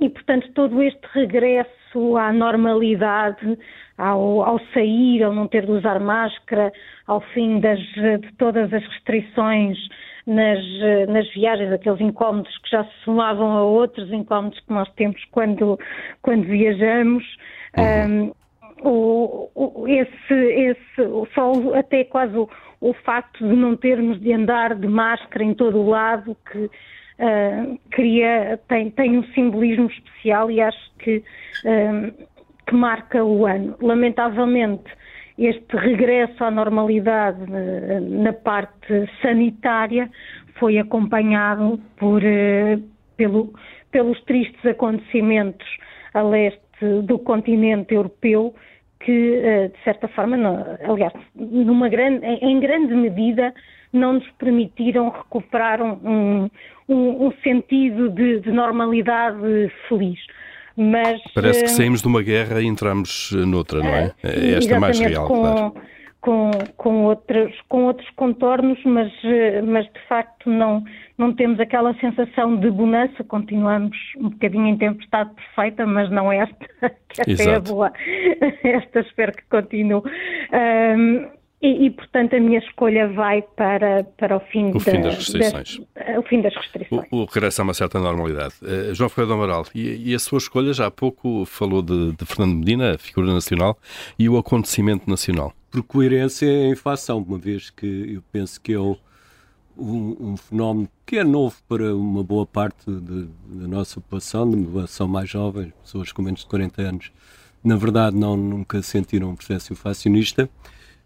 e, 0.00 0.08
portanto, 0.08 0.50
todo 0.54 0.82
este 0.82 1.06
regresso 1.12 2.16
à 2.16 2.32
normalidade, 2.32 3.58
ao, 3.98 4.42
ao, 4.42 4.60
sair, 4.72 5.22
ao 5.22 5.32
não 5.32 5.48
ter 5.48 5.66
de 5.66 5.72
usar 5.72 5.98
máscara, 5.98 6.72
ao 7.06 7.20
fim 7.20 7.60
das, 7.60 7.80
de 7.80 8.32
todas 8.38 8.72
as 8.72 8.84
restrições 8.84 9.76
nas, 10.26 10.58
nas 11.08 11.28
viagens, 11.32 11.72
aqueles 11.72 12.00
incómodos 12.00 12.56
que 12.58 12.70
já 12.70 12.84
se 12.84 13.04
somavam 13.04 13.52
a 13.52 13.62
outros 13.62 14.10
incómodos 14.12 14.58
que 14.60 14.72
nós 14.72 14.88
temos 14.94 15.22
quando, 15.30 15.78
quando 16.22 16.44
viajamos. 16.44 17.24
Uhum. 17.76 18.24
Um, 18.24 18.44
o, 18.82 19.50
o, 19.54 19.88
esse, 19.88 20.34
esse, 20.34 21.28
só 21.34 21.52
até 21.74 22.04
quase 22.04 22.36
o, 22.36 22.48
o 22.80 22.92
facto 22.92 23.46
de 23.46 23.54
não 23.54 23.76
termos 23.76 24.20
de 24.20 24.32
andar 24.32 24.74
de 24.74 24.86
máscara 24.86 25.44
em 25.44 25.54
todo 25.54 25.78
o 25.78 25.88
lado, 25.88 26.36
que 26.50 26.70
uh, 27.18 27.78
cria, 27.90 28.58
tem, 28.68 28.90
tem 28.90 29.18
um 29.18 29.24
simbolismo 29.32 29.86
especial 29.86 30.50
e 30.50 30.60
acho 30.60 30.90
que, 30.98 31.18
uh, 31.18 32.26
que 32.66 32.74
marca 32.74 33.24
o 33.24 33.46
ano. 33.46 33.76
Lamentavelmente, 33.80 34.90
este 35.38 35.76
regresso 35.76 36.44
à 36.44 36.50
normalidade 36.50 37.42
uh, 37.42 38.22
na 38.22 38.32
parte 38.32 39.08
sanitária 39.22 40.10
foi 40.58 40.78
acompanhado 40.78 41.80
por, 41.96 42.22
pelo, 43.16 43.52
pelos 43.90 44.22
tristes 44.22 44.64
acontecimentos 44.64 45.66
a 46.14 46.22
leste 46.22 46.60
do 47.02 47.18
continente 47.18 47.94
europeu 47.94 48.54
que, 49.04 49.70
de 49.72 49.84
certa 49.84 50.08
forma, 50.08 50.36
não, 50.36 50.64
aliás, 50.88 51.12
numa 51.34 51.88
grande, 51.88 52.24
em 52.24 52.58
grande 52.58 52.94
medida, 52.94 53.52
não 53.92 54.14
nos 54.14 54.28
permitiram 54.38 55.10
recuperar 55.10 55.82
um, 55.82 56.50
um, 56.88 57.26
um 57.26 57.32
sentido 57.42 58.10
de, 58.10 58.40
de, 58.40 58.50
normalidade 58.50 59.70
feliz. 59.88 60.18
Mas, 60.76 61.20
Parece 61.34 61.60
que 61.60 61.66
eh, 61.66 61.68
saímos 61.68 62.02
de 62.02 62.08
uma 62.08 62.22
guerra 62.22 62.60
e 62.60 62.66
entramos 62.66 63.30
noutra, 63.46 63.78
não 63.80 63.94
é? 63.94 64.12
é 64.24 64.54
esta 64.54 64.80
mais 64.80 64.98
real, 64.98 65.28
com, 65.28 65.40
claro. 65.40 65.74
Com, 66.24 66.50
com, 66.78 67.04
outros, 67.04 67.54
com 67.68 67.84
outros 67.84 68.08
contornos, 68.16 68.82
mas, 68.86 69.12
eh, 69.24 69.60
mas 69.60 69.84
de 69.84 70.00
facto 70.08 70.48
não, 70.48 70.82
não 71.18 71.34
temos 71.34 71.60
aquela 71.60 71.92
sensação 72.00 72.56
de 72.56 72.70
bonança, 72.70 73.22
continuamos 73.24 73.94
um 74.16 74.30
bocadinho 74.30 74.68
em 74.68 74.78
tempestade 74.78 75.30
perfeita, 75.34 75.84
mas 75.84 76.10
não 76.10 76.32
esta, 76.32 76.66
que 77.10 77.20
esta 77.20 77.30
Exato. 77.30 77.50
é 77.50 77.54
a 77.56 77.60
boa. 77.60 77.92
Esta 78.64 79.00
espero 79.00 79.32
que 79.32 79.42
continue. 79.50 80.00
Um, 80.96 81.28
e, 81.64 81.86
e, 81.86 81.90
portanto, 81.90 82.36
a 82.36 82.40
minha 82.40 82.58
escolha 82.58 83.08
vai 83.08 83.40
para, 83.40 84.04
para 84.18 84.36
o 84.36 84.40
fim, 84.40 84.68
o 84.68 84.74
da, 84.74 84.80
fim 84.80 85.00
das 85.00 85.14
restrições. 85.14 85.80
o 86.18 86.22
fim 86.24 86.42
das 86.42 86.54
restrições. 86.54 87.08
O, 87.10 87.22
o 87.22 87.24
regresso 87.24 87.62
a 87.62 87.64
uma 87.64 87.72
certa 87.72 87.98
normalidade. 87.98 88.54
Uh, 88.60 88.94
João 88.94 89.08
Ferreira 89.08 89.34
do 89.34 89.42
Amaral, 89.42 89.66
e, 89.74 90.10
e, 90.10 90.14
a 90.14 90.18
sua 90.18 90.36
escolha, 90.36 90.74
já 90.74 90.88
há 90.88 90.90
pouco 90.90 91.46
falou 91.46 91.80
de, 91.80 92.12
de 92.12 92.26
Fernando 92.26 92.58
Medina, 92.58 92.96
a 92.96 92.98
figura 92.98 93.32
nacional, 93.32 93.78
e 94.18 94.28
o 94.28 94.36
acontecimento 94.36 95.08
nacional. 95.08 95.54
Por 95.70 95.82
coerência 95.84 96.44
é 96.44 96.66
a 96.66 96.68
inflação, 96.68 97.24
uma 97.26 97.38
vez 97.38 97.70
que 97.70 98.12
eu 98.14 98.22
penso 98.30 98.60
que 98.60 98.74
é 98.74 98.78
um, 98.78 98.96
um, 99.78 100.36
fenómeno 100.36 100.86
que 101.06 101.16
é 101.16 101.24
novo 101.24 101.56
para 101.66 101.96
uma 101.96 102.22
boa 102.22 102.44
parte 102.44 102.84
de, 102.90 103.26
da 103.46 103.68
nossa 103.68 103.98
população, 104.02 104.50
de 104.50 104.56
uma 104.56 104.66
população 104.66 105.08
mais 105.08 105.30
jovem, 105.30 105.72
pessoas 105.82 106.12
com 106.12 106.20
menos 106.20 106.40
de 106.40 106.46
40 106.46 106.82
anos, 106.82 107.12
na 107.64 107.76
verdade 107.76 108.14
não, 108.14 108.36
nunca 108.36 108.82
sentiram 108.82 109.30
um 109.30 109.34
processo 109.34 109.72
inflacionista 109.72 110.50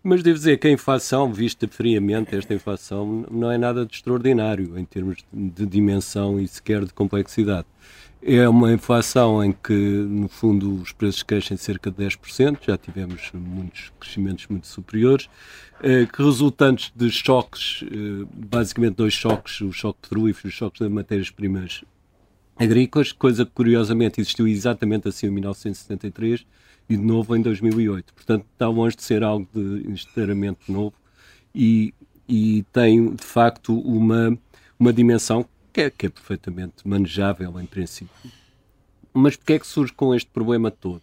mas 0.09 0.23
devo 0.23 0.39
dizer 0.39 0.59
que 0.59 0.67
a 0.67 0.71
inflação, 0.71 1.31
vista 1.31 1.69
friamente, 1.69 2.35
esta 2.35 2.55
inflação 2.55 3.27
não 3.31 3.53
é 3.53 3.59
nada 3.59 3.85
de 3.85 3.95
extraordinário 3.95 4.79
em 4.79 4.85
termos 4.85 5.19
de 5.31 5.67
dimensão 5.67 6.41
e 6.41 6.49
sequer 6.49 6.87
de 6.87 6.95
complexidade. 6.95 7.67
É 8.23 8.49
uma 8.49 8.73
inflação 8.73 9.45
em 9.45 9.53
que, 9.53 9.75
no 9.75 10.27
fundo, 10.27 10.81
os 10.81 10.93
preços 10.93 11.23
crescem 11.23 11.59
cerca 11.59 11.91
de 11.91 12.03
10%, 12.03 12.59
já 12.67 12.79
tivemos 12.79 13.31
muitos 13.35 13.93
crescimentos 14.01 14.47
muito 14.49 14.67
superiores, 14.67 15.29
eh, 15.83 16.07
que 16.07 16.23
resultantes 16.23 16.91
de 16.97 17.11
choques, 17.11 17.85
eh, 17.85 18.27
basicamente 18.35 18.97
dois 18.97 19.13
choques, 19.13 19.61
o 19.61 19.71
choque 19.73 20.01
petrolífero 20.01 20.49
e 20.49 20.51
os 20.51 20.55
choques 20.55 20.81
das 20.81 20.91
matérias-primas 20.91 21.85
agrícolas, 22.57 23.13
coisa 23.13 23.45
que 23.45 23.53
curiosamente 23.53 24.23
existiu 24.23 24.49
exatamente 24.49 25.07
assim 25.07 25.27
em 25.27 25.31
1973, 25.31 26.47
e 26.89 26.97
de 26.97 27.03
novo 27.03 27.37
em 27.37 27.43
2008. 27.43 28.15
Portanto, 28.15 28.47
está 28.53 28.69
longe 28.69 28.97
de 28.97 29.03
ser 29.03 29.23
algo 29.23 29.49
de 29.53 29.91
inteiramente 29.91 30.71
novo 30.71 30.95
e, 31.55 31.93
e 32.29 32.65
tem, 32.73 33.15
de 33.15 33.25
facto, 33.25 33.79
uma, 33.79 34.37
uma 34.79 34.93
dimensão 34.93 35.47
que 35.73 35.83
é, 35.83 35.91
que 35.91 36.07
é 36.07 36.09
perfeitamente 36.09 36.87
manejável, 36.87 37.61
em 37.61 37.67
princípio. 37.67 38.15
Mas 39.13 39.37
porquê 39.37 39.55
é 39.55 39.59
que 39.59 39.67
surge 39.67 39.93
com 39.93 40.15
este 40.15 40.31
problema 40.31 40.71
todo? 40.71 41.03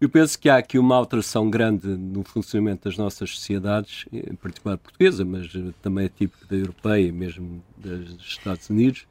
Eu 0.00 0.08
penso 0.08 0.38
que 0.38 0.48
há 0.48 0.56
aqui 0.56 0.78
uma 0.78 0.96
alteração 0.96 1.48
grande 1.48 1.86
no 1.86 2.24
funcionamento 2.24 2.88
das 2.88 2.98
nossas 2.98 3.30
sociedades, 3.30 4.04
em 4.12 4.34
particular 4.34 4.76
portuguesa, 4.76 5.24
mas 5.24 5.50
também 5.80 6.06
é 6.06 6.08
típico 6.08 6.46
da 6.46 6.56
europeia, 6.56 7.12
mesmo 7.12 7.62
dos 7.78 8.22
Estados 8.22 8.68
Unidos, 8.68 9.06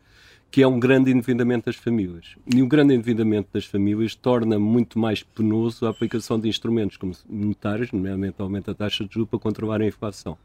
que 0.54 0.62
é 0.62 0.68
um 0.68 0.80
grande 0.80 1.10
endividamento 1.10 1.66
das 1.66 1.76
famílias. 1.76 2.36
E 2.46 2.62
o 2.62 2.68
grande 2.68 2.94
endividamento 2.94 3.50
das 3.52 3.66
famílias 3.66 4.14
torna 4.14 4.60
muito 4.60 5.00
mais 5.00 5.24
penoso 5.24 5.88
a 5.88 5.90
aplicação 5.90 6.40
de 6.40 6.48
instrumentos 6.48 6.96
como 6.96 7.12
monetários, 7.28 7.92
nomeadamente 7.92 8.36
aumento 8.38 8.68
da 8.68 8.76
taxa 8.76 9.04
de 9.04 9.12
juros, 9.12 9.32
para 9.32 9.40
controlar 9.40 9.82
a 9.82 9.88
inflação. 9.88 10.38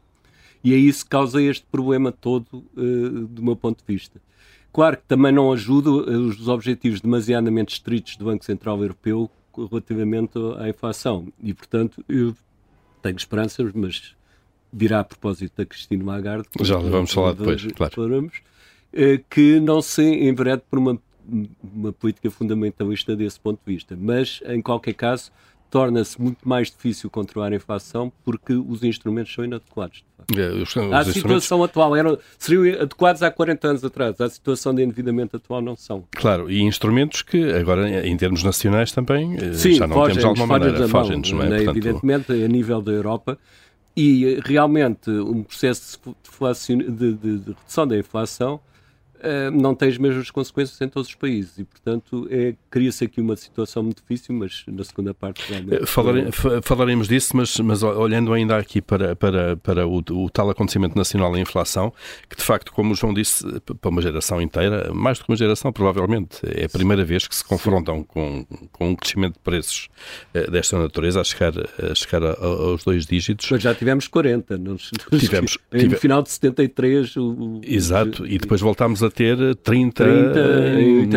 E 0.63 0.73
é 0.73 0.77
isso 0.77 1.03
que 1.03 1.11
causa 1.11 1.39
este 1.39 1.63
problema 1.71 2.11
todo, 2.11 2.65
uh, 2.75 3.27
do 3.27 3.43
meu 3.43 3.55
ponto 3.55 3.83
de 3.85 3.93
vista. 3.93 4.19
Claro 4.73 4.97
que 4.97 5.03
também 5.03 5.31
não 5.31 5.53
ajuda 5.53 5.91
os 5.91 6.47
objetivos 6.47 7.01
demasiadamente 7.01 7.75
estritos 7.75 8.15
do 8.15 8.25
Banco 8.25 8.43
Central 8.43 8.81
Europeu 8.81 9.29
relativamente 9.55 10.39
à 10.57 10.67
inflação. 10.67 11.27
E, 11.39 11.53
portanto, 11.53 12.03
eu 12.09 12.35
tenho 13.03 13.15
esperanças, 13.15 13.71
mas 13.75 14.15
virá 14.73 15.01
a 15.01 15.03
propósito 15.03 15.53
da 15.55 15.67
Cristina 15.67 16.03
Lagarde. 16.03 16.47
Já 16.61 16.77
vamos 16.77 17.13
falar 17.13 17.33
depois, 17.33 17.63
claro. 17.73 17.93
Falamos, 17.93 18.33
eh, 18.33 18.49
que 19.29 19.59
não 19.59 19.81
se 19.81 20.03
enverede 20.03 20.63
por 20.69 20.79
uma, 20.79 20.99
uma 21.61 21.93
política 21.93 22.29
fundamentalista 22.31 23.15
desse 23.15 23.39
ponto 23.39 23.59
de 23.65 23.73
vista. 23.73 23.97
Mas, 23.99 24.41
em 24.45 24.61
qualquer 24.61 24.93
caso, 24.93 25.31
torna-se 25.69 26.19
muito 26.19 26.47
mais 26.47 26.69
difícil 26.69 27.09
controlar 27.09 27.51
a 27.51 27.55
inflação 27.55 28.11
porque 28.23 28.53
os 28.53 28.83
instrumentos 28.83 29.33
são 29.33 29.45
inadequados. 29.45 30.03
É, 30.35 30.49
os, 30.51 30.75
os 30.75 30.93
a 30.93 31.03
situação 31.05 31.63
atual 31.63 31.95
eram, 31.95 32.17
seriam 32.37 32.81
adequados 32.81 33.21
há 33.23 33.31
40 33.31 33.67
anos 33.67 33.83
atrás. 33.83 34.19
A 34.19 34.29
situação 34.29 34.73
de 34.73 34.83
endividamento 34.83 35.37
atual 35.37 35.61
não 35.61 35.75
são. 35.75 36.03
Claro, 36.11 36.49
e 36.49 36.61
instrumentos 36.61 37.21
que 37.21 37.51
agora, 37.51 38.05
em 38.05 38.17
termos 38.17 38.43
nacionais, 38.43 38.91
também 38.91 39.35
eh, 39.35 39.53
Sim, 39.53 39.73
já 39.73 39.87
não 39.87 39.95
fogem, 39.95 40.17
temos 40.17 40.35
de 40.35 40.41
alguma 40.41 40.59
maneira. 40.59 40.87
Fogem-nos, 40.87 41.31
não 41.31 41.43
é? 41.43 41.47
Portanto... 41.47 41.69
Evidentemente, 41.69 42.31
a 42.31 42.47
nível 42.47 42.81
da 42.81 42.91
Europa. 42.91 43.37
E 43.95 44.39
realmente, 44.45 45.09
um 45.09 45.43
processo 45.43 45.99
de, 46.67 46.75
de, 46.77 47.13
de, 47.13 47.37
de 47.39 47.51
redução 47.51 47.87
da 47.87 47.97
inflação 47.97 48.59
Uh, 49.19 49.51
não 49.51 49.75
tem 49.75 49.89
as 49.89 49.97
mesmas 49.97 50.31
consequências 50.31 50.79
em 50.79 50.87
todos 50.87 51.09
os 51.09 51.15
países 51.15 51.57
e, 51.57 51.65
portanto, 51.65 52.25
é, 52.31 52.55
cria-se 52.69 53.03
aqui 53.03 53.19
uma 53.19 53.35
situação 53.35 53.83
muito 53.83 54.01
difícil, 54.01 54.33
mas 54.33 54.63
na 54.65 54.81
segunda 54.85 55.13
parte 55.13 55.43
realmente... 55.49 55.85
Falarem, 55.85 56.27
falaremos 56.63 57.09
disso, 57.09 57.35
mas, 57.35 57.59
mas 57.59 57.83
olhando 57.83 58.31
ainda 58.31 58.57
aqui 58.57 58.81
para, 58.81 59.17
para, 59.17 59.57
para 59.57 59.85
o, 59.85 59.97
o, 59.97 60.29
tal 60.29 60.49
acontecimento 60.49 60.97
nacional, 60.97 61.33
a 61.35 61.39
inflação, 61.39 61.93
que 62.29 62.37
de 62.37 62.43
facto, 62.43 62.71
como 62.71 62.93
o 62.93 62.95
João 62.95 63.13
disse, 63.13 63.43
para 63.81 63.89
uma 63.89 64.01
geração 64.01 64.41
inteira, 64.41 64.93
mais 64.93 65.17
do 65.17 65.25
que 65.25 65.31
uma 65.31 65.37
geração, 65.37 65.73
provavelmente, 65.73 66.37
é 66.43 66.63
a 66.63 66.69
primeira 66.69 67.03
vez 67.03 67.27
que 67.27 67.35
se 67.35 67.43
confrontam 67.43 68.01
com, 68.03 68.45
com 68.71 68.91
um 68.91 68.95
crescimento 68.95 69.33
de 69.33 69.39
preços 69.39 69.89
uh, 70.33 70.49
desta 70.49 70.79
natureza, 70.79 71.19
a 71.19 71.23
chegar, 71.25 71.53
a 71.57 71.93
chegar 71.93 72.23
a, 72.23 72.31
aos 72.41 72.85
dois 72.85 73.05
dígitos. 73.05 73.51
Mas 73.51 73.61
já 73.61 73.75
tivemos 73.75 74.07
40, 74.07 74.57
nos, 74.57 74.91
tivemos, 75.19 75.57
no 75.73 75.79
tive... 75.79 75.97
final 75.97 76.21
de 76.23 76.31
73... 76.31 77.17
O, 77.17 77.59
Exato, 77.65 78.25
e 78.25 78.37
depois 78.37 78.61
voltámos 78.61 79.03
a 79.03 79.08
a 79.09 79.11
ter 79.11 79.55
30, 79.55 80.03
30 80.03 80.39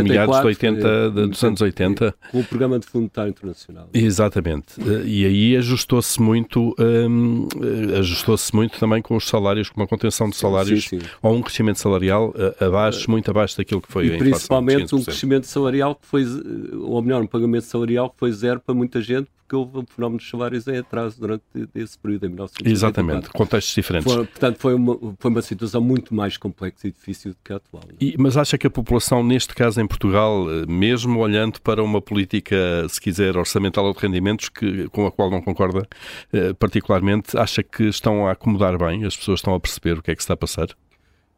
84, 0.01 0.41
de 0.41 0.47
80 0.47 0.89
é, 0.89 1.11
dos 1.29 1.45
anos 1.45 1.61
80. 1.61 2.15
Com 2.31 2.41
o 2.41 2.45
programa 2.45 2.79
de 2.79 2.87
Fundo 2.87 3.03
Monetário 3.03 3.31
Internacional. 3.31 3.89
Exatamente. 3.93 4.81
Eh, 4.81 5.03
e 5.07 5.27
aí 5.27 5.57
ajustou-se 5.57 6.21
muito, 6.21 6.75
um, 6.79 7.47
eh, 7.63 7.99
ajustou-se 7.99 8.55
muito 8.55 8.79
também 8.79 9.03
com 9.03 9.17
os 9.17 9.29
salários, 9.29 9.69
com 9.69 9.81
uma 9.81 9.87
contenção 9.87 10.29
de 10.29 10.37
salários 10.37 10.85
sim, 10.85 11.01
sim. 11.01 11.07
ou 11.23 11.35
um 11.35 11.43
crescimento 11.43 11.79
salarial 11.79 12.35
eh, 12.37 12.65
abaixo, 12.65 13.11
muito 13.11 13.31
abaixo 13.31 13.57
daquilo 13.57 13.81
que 13.81 13.93
foi 13.93 14.07
e 14.07 14.15
a 14.15 14.19
principalmente 14.19 14.95
um 14.95 15.03
crescimento 15.03 15.47
salarial 15.47 15.95
que 15.95 16.07
foi, 16.07 16.25
ou 16.81 17.03
melhor, 17.03 17.23
um 17.23 17.27
pagamento 17.27 17.65
salarial 17.65 18.11
que 18.11 18.19
foi 18.19 18.33
zero 18.33 18.61
para 18.61 18.75
muita 18.75 19.01
gente 19.01 19.29
porque 19.53 19.57
houve 19.57 19.79
um 19.79 19.87
fenómeno 19.87 20.19
de 20.19 20.29
salários 20.29 20.67
em 20.67 20.79
atraso 20.79 21.21
durante 21.21 21.45
esse 21.75 21.99
período, 21.99 22.25
em 22.25 22.29
1984. 22.31 22.73
Exatamente, 22.73 23.31
contextos 23.31 23.75
diferentes. 23.75 24.13
Foi, 24.13 24.25
portanto, 24.25 24.59
foi 24.59 24.75
uma, 24.75 24.99
foi 25.19 25.31
uma 25.31 25.43
situação 25.43 25.81
muito 25.81 26.15
mais 26.15 26.39
complexa 26.39 26.89
e 26.89 26.91
difícil 26.91 27.33
do 27.33 27.37
que 27.45 27.53
a 27.53 27.57
atual. 27.57 27.83
E, 28.01 28.17
mas 28.19 28.37
acha 28.37 28.57
que 28.57 28.67
a 28.67 28.71
população, 28.71 29.23
neste 29.23 29.55
caso 29.55 29.81
em 29.81 29.87
Portugal, 29.87 30.51
eh, 30.51 30.65
mesmo 30.67 31.19
olhando 31.19 31.61
para 31.61 31.83
uma 31.83 32.01
política, 32.01 32.57
se 32.89 33.01
quiser, 33.01 33.37
orçamental 33.37 33.85
ou 33.85 33.93
de 33.93 34.01
rendimentos, 34.01 34.49
que, 34.49 34.89
com 34.89 35.07
a 35.07 35.13
qual 35.13 35.31
não 35.31 35.43
concorda 35.43 35.87
eh, 36.33 36.55
particularmente, 36.55 37.37
acha 37.37 37.63
que 37.63 37.85
estão 37.85 38.27
a 38.27 38.33
acomodar 38.33 38.79
bem? 38.79 39.05
As 39.05 39.17
pessoas 39.17 39.41
estão 39.41 39.55
a 39.55 39.61
perceber 39.61 39.99
o 39.99 40.03
que 40.03 40.13
é 40.13 40.17
que 40.17 40.23
está 40.23 40.33
a 40.33 40.37
passar? 40.37 40.69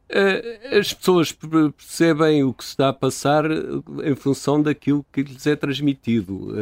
Eh, 0.09 0.79
as 0.79 0.93
pessoas 0.93 1.33
percebem 1.33 2.45
o 2.45 2.53
que 2.53 2.63
se 2.63 2.71
está 2.71 2.91
a 2.91 2.93
passar 2.93 3.45
em 4.05 4.15
função 4.15 4.63
daquilo 4.63 5.05
que 5.13 5.23
lhes 5.23 5.47
é 5.47 5.57
transmitido 5.57 6.55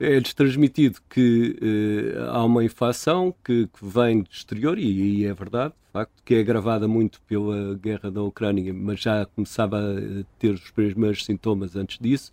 é-lhes 0.00 0.32
transmitido 0.32 1.00
que 1.08 1.56
uh, 1.60 2.30
há 2.30 2.44
uma 2.44 2.64
inflação 2.64 3.34
que, 3.44 3.66
que, 3.66 3.84
vem 3.84 4.22
do 4.22 4.30
exterior, 4.30 4.78
e, 4.78 5.20
e 5.20 5.24
é 5.24 5.34
verdade, 5.34 5.74
de 5.86 5.92
facto, 5.92 6.22
que 6.24 6.34
é 6.34 6.40
agravada 6.40 6.86
muito 6.86 7.20
pela 7.22 7.74
guerra 7.74 8.10
da 8.10 8.22
Ucrânia, 8.22 8.72
mas 8.72 9.00
já 9.00 9.26
começava 9.26 9.78
a 9.78 10.24
ter 10.38 10.54
os 10.54 10.70
primeiros 10.70 11.24
sintomas 11.24 11.74
antes 11.74 11.98
disso, 11.98 12.32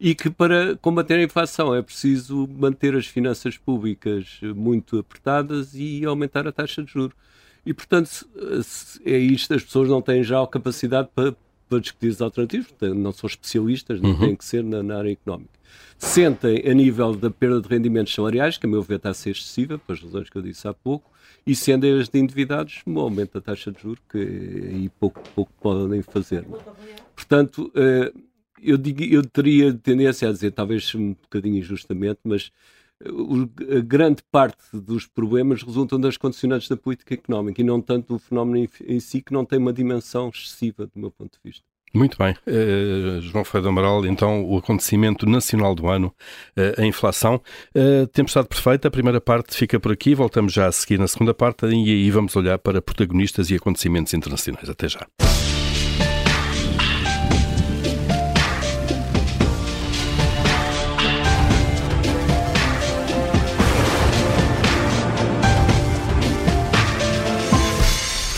e 0.00 0.14
que 0.14 0.30
para 0.30 0.76
combater 0.76 1.14
a 1.14 1.22
inflação 1.22 1.74
é 1.74 1.82
preciso 1.82 2.48
manter 2.56 2.94
as 2.94 3.06
finanças 3.06 3.56
públicas 3.56 4.40
muito 4.54 4.98
apertadas 4.98 5.74
e 5.74 6.04
aumentar 6.04 6.46
a 6.46 6.52
taxa 6.52 6.82
de 6.82 6.92
juros. 6.92 7.16
E, 7.66 7.74
portanto, 7.74 8.28
é 9.04 9.18
isto, 9.18 9.52
as 9.52 9.62
pessoas 9.62 9.88
não 9.88 10.00
têm 10.00 10.22
já 10.22 10.40
a 10.40 10.46
capacidade 10.46 11.08
para, 11.14 11.34
para 11.68 11.80
discutir 11.80 12.08
as 12.08 12.20
alternativas, 12.20 12.72
não 12.80 13.12
são 13.12 13.28
especialistas, 13.28 14.00
não 14.00 14.10
uhum. 14.10 14.18
têm 14.18 14.36
que 14.36 14.44
ser 14.44 14.64
na, 14.64 14.82
na 14.82 14.98
área 14.98 15.12
económica 15.12 15.58
sentem 15.98 16.62
a 16.70 16.72
nível 16.72 17.14
da 17.14 17.30
perda 17.30 17.60
de 17.60 17.68
rendimentos 17.68 18.14
salariais, 18.14 18.56
que 18.56 18.66
a 18.66 18.68
meu 18.68 18.82
ver 18.82 18.96
está 18.96 19.10
a 19.10 19.14
ser 19.14 19.30
excessiva, 19.30 19.78
pelas 19.78 20.00
razões 20.00 20.30
que 20.30 20.36
eu 20.36 20.42
disse 20.42 20.66
há 20.68 20.72
pouco, 20.72 21.10
e 21.46 21.54
sentem 21.54 21.98
as 21.98 22.08
de 22.08 22.18
endividados, 22.18 22.82
um 22.86 22.98
aumento 22.98 23.34
da 23.34 23.40
taxa 23.40 23.72
de 23.72 23.82
juros, 23.82 24.00
que 24.08 24.18
aí 24.18 24.88
pouco, 25.00 25.20
pouco 25.34 25.52
podem 25.60 26.02
fazer. 26.02 26.46
Portanto, 27.16 27.70
eh, 27.74 28.12
eu, 28.62 28.76
digo, 28.76 29.02
eu 29.02 29.24
teria 29.24 29.72
tendência 29.72 30.28
a 30.28 30.32
dizer, 30.32 30.52
talvez 30.52 30.94
um 30.94 31.14
bocadinho 31.14 31.58
injustamente, 31.58 32.20
mas 32.24 32.52
a 33.00 33.80
grande 33.80 34.22
parte 34.30 34.62
dos 34.72 35.06
problemas 35.06 35.62
resultam 35.62 36.00
das 36.00 36.16
condicionantes 36.16 36.68
da 36.68 36.76
política 36.76 37.14
económica 37.14 37.60
e 37.60 37.64
não 37.64 37.80
tanto 37.80 38.14
do 38.14 38.18
fenómeno 38.18 38.68
em 38.84 39.00
si, 39.00 39.22
que 39.22 39.32
não 39.32 39.44
tem 39.44 39.58
uma 39.58 39.72
dimensão 39.72 40.28
excessiva, 40.28 40.86
do 40.86 40.98
meu 40.98 41.10
ponto 41.10 41.32
de 41.32 41.38
vista. 41.44 41.64
Muito 41.94 42.18
bem. 42.18 42.34
Uh, 42.46 43.20
João 43.22 43.44
Ferreira 43.44 43.62
do 43.62 43.68
Amaral, 43.70 44.04
então, 44.04 44.44
o 44.44 44.58
acontecimento 44.58 45.26
nacional 45.26 45.74
do 45.74 45.88
ano, 45.88 46.14
uh, 46.56 46.80
a 46.80 46.84
inflação. 46.84 47.40
Uh, 47.74 48.06
tempestade 48.08 48.48
perfeita, 48.48 48.88
a 48.88 48.90
primeira 48.90 49.20
parte 49.20 49.56
fica 49.56 49.80
por 49.80 49.92
aqui, 49.92 50.14
voltamos 50.14 50.52
já 50.52 50.66
a 50.66 50.72
seguir 50.72 50.98
na 50.98 51.08
segunda 51.08 51.32
parte 51.32 51.66
e 51.66 51.90
aí 51.90 52.10
vamos 52.10 52.36
olhar 52.36 52.58
para 52.58 52.82
protagonistas 52.82 53.50
e 53.50 53.54
acontecimentos 53.54 54.12
internacionais. 54.12 54.68
Até 54.68 54.88
já. 54.88 55.06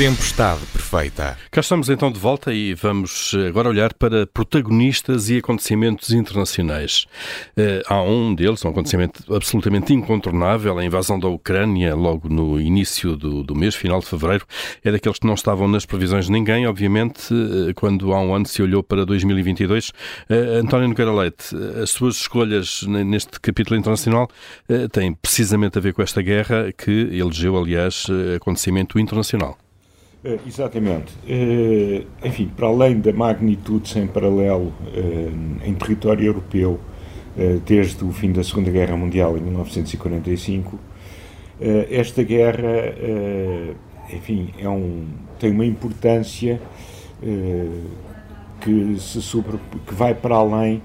Tempestade 0.01 0.65
perfeita. 0.73 1.37
Cá 1.51 1.61
estamos 1.61 1.91
então 1.91 2.11
de 2.11 2.19
volta 2.19 2.55
e 2.55 2.73
vamos 2.73 3.35
eh, 3.35 3.49
agora 3.49 3.69
olhar 3.69 3.93
para 3.93 4.27
protagonistas 4.27 5.29
e 5.29 5.37
acontecimentos 5.37 6.11
internacionais. 6.11 7.05
Uh, 7.55 7.85
há 7.87 8.03
um 8.03 8.35
deles, 8.35 8.65
um 8.65 8.71
acontecimento 8.71 9.23
absolutamente 9.31 9.93
incontornável, 9.93 10.79
a 10.79 10.83
invasão 10.87 11.21
da 11.21 11.29
Ucrânia 11.29 11.95
logo 11.95 12.31
no 12.31 12.59
início 12.59 13.15
do, 13.15 13.43
do 13.43 13.55
mês, 13.55 13.75
final 13.75 14.01
de 14.01 14.07
fevereiro. 14.07 14.47
É 14.83 14.91
daqueles 14.91 15.19
que 15.19 15.27
não 15.27 15.35
estavam 15.35 15.69
nas 15.69 15.85
previsões 15.85 16.25
de 16.25 16.33
ninguém, 16.33 16.67
obviamente, 16.67 17.35
uh, 17.35 17.75
quando 17.75 18.15
há 18.15 18.21
um 18.23 18.35
ano 18.35 18.47
se 18.47 18.63
olhou 18.63 18.83
para 18.83 19.05
2022. 19.05 19.91
Uh, 19.91 20.63
António 20.63 20.89
Nogueira 20.89 21.13
Leite, 21.13 21.55
as 21.83 21.91
suas 21.91 22.17
escolhas 22.17 22.85
neste 22.87 23.39
capítulo 23.39 23.79
internacional 23.79 24.31
têm 24.93 25.13
precisamente 25.13 25.77
a 25.77 25.81
ver 25.83 25.93
com 25.93 26.01
esta 26.01 26.23
guerra 26.23 26.73
que 26.73 26.91
elegeu, 26.91 27.55
aliás, 27.59 28.07
acontecimento 28.35 28.99
internacional. 28.99 29.59
Uh, 30.23 30.39
exatamente. 30.47 31.15
Uh, 31.25 32.07
enfim, 32.23 32.51
para 32.55 32.67
além 32.67 33.01
da 33.01 33.11
magnitude 33.11 33.89
sem 33.89 34.07
paralelo 34.07 34.67
uh, 34.67 35.67
em 35.67 35.75
território 35.75 36.27
europeu 36.27 36.79
desde 37.65 38.05
o 38.05 38.13
fim 38.13 38.33
da 38.33 38.45
Segunda 38.45 38.71
Guerra 38.71 38.97
Mundial 38.97 39.39
em 39.39 39.41
1945, 39.41 40.79
esta 41.89 42.23
guerra, 42.25 42.93
enfim, 44.13 44.53
é 44.59 44.69
um, 44.69 45.07
tem 45.39 45.53
uma 45.53 45.65
importância 45.65 46.61
que, 48.61 48.97
se 48.99 49.23
sobre, 49.23 49.59
que 49.87 49.95
vai 49.95 50.13
para 50.13 50.35
além 50.35 50.83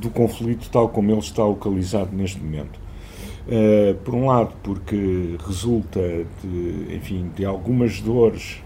do 0.00 0.08
conflito 0.10 0.68
tal 0.70 0.88
como 0.88 1.12
ele 1.12 1.20
está 1.20 1.44
localizado 1.44 2.10
neste 2.16 2.40
momento. 2.40 2.80
por 4.02 4.14
um 4.14 4.26
lado, 4.26 4.54
porque 4.62 5.36
resulta 5.46 6.00
de, 6.42 6.96
enfim, 6.96 7.30
de 7.36 7.44
algumas 7.44 8.00
dores 8.00 8.60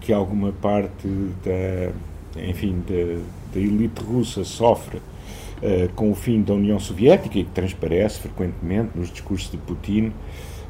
que 0.00 0.12
alguma 0.12 0.52
parte 0.52 1.08
da, 1.44 1.92
enfim, 2.40 2.82
da, 2.86 3.20
da 3.52 3.60
elite 3.60 4.02
russa 4.02 4.44
sofre 4.44 4.98
uh, 4.98 5.92
com 5.94 6.10
o 6.10 6.14
fim 6.14 6.42
da 6.42 6.54
União 6.54 6.78
Soviética 6.78 7.38
e 7.38 7.44
que 7.44 7.50
transparece 7.50 8.20
frequentemente 8.20 8.90
nos 8.94 9.10
discursos 9.10 9.50
de 9.50 9.56
Putin 9.58 10.12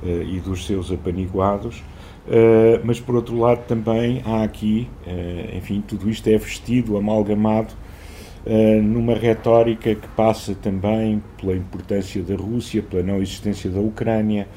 uh, 0.02 0.22
e 0.22 0.40
dos 0.40 0.66
seus 0.66 0.90
apaniguados, 0.90 1.78
uh, 1.78 2.80
mas 2.84 3.00
por 3.00 3.14
outro 3.14 3.38
lado 3.38 3.64
também 3.66 4.22
há 4.24 4.42
aqui, 4.42 4.88
enfim, 5.54 5.82
tudo 5.86 6.08
isto 6.10 6.28
é 6.28 6.36
vestido, 6.36 6.96
amalgamado 6.96 7.74
numa 8.82 9.14
retórica 9.14 9.94
que 9.94 10.08
passa 10.16 10.52
também 10.52 11.22
pela 11.40 11.54
importância 11.54 12.20
da 12.24 12.34
Rússia, 12.34 12.82
pela 12.82 13.00
não 13.00 13.22
existência 13.22 13.70
da 13.70 13.78
Ucrânia, 13.78 14.48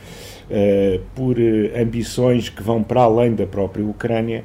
por 1.16 1.38
uh, 1.38 1.82
ambições 1.82 2.50
que 2.50 2.62
vão 2.62 2.84
para 2.84 3.02
além 3.02 3.34
da 3.34 3.48
própria 3.48 3.84
Ucrânia 3.84 4.44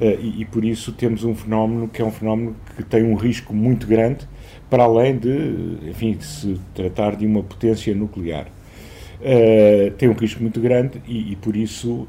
uh, 0.00 0.04
e, 0.04 0.42
e, 0.42 0.44
por 0.44 0.64
isso 0.64 0.92
temos 0.92 1.24
um 1.24 1.34
fenómeno 1.34 1.88
que 1.88 2.02
é 2.02 2.04
um 2.04 2.10
fenómeno 2.10 2.54
que 2.76 2.82
tem 2.82 3.02
um 3.02 3.14
risco 3.14 3.54
muito 3.54 3.86
grande 3.86 4.28
para 4.68 4.84
além 4.84 5.16
de, 5.16 5.78
enfim, 5.88 6.12
de 6.12 6.24
se 6.24 6.60
tratar 6.74 7.16
de 7.16 7.26
uma 7.26 7.42
potência 7.42 7.94
nuclear. 7.94 8.46
Tem 9.98 10.08
um 10.08 10.14
risco 10.14 10.40
muito 10.40 10.60
grande 10.60 11.02
e, 11.06 11.32
e 11.32 11.36
por 11.36 11.54
isso 11.54 12.06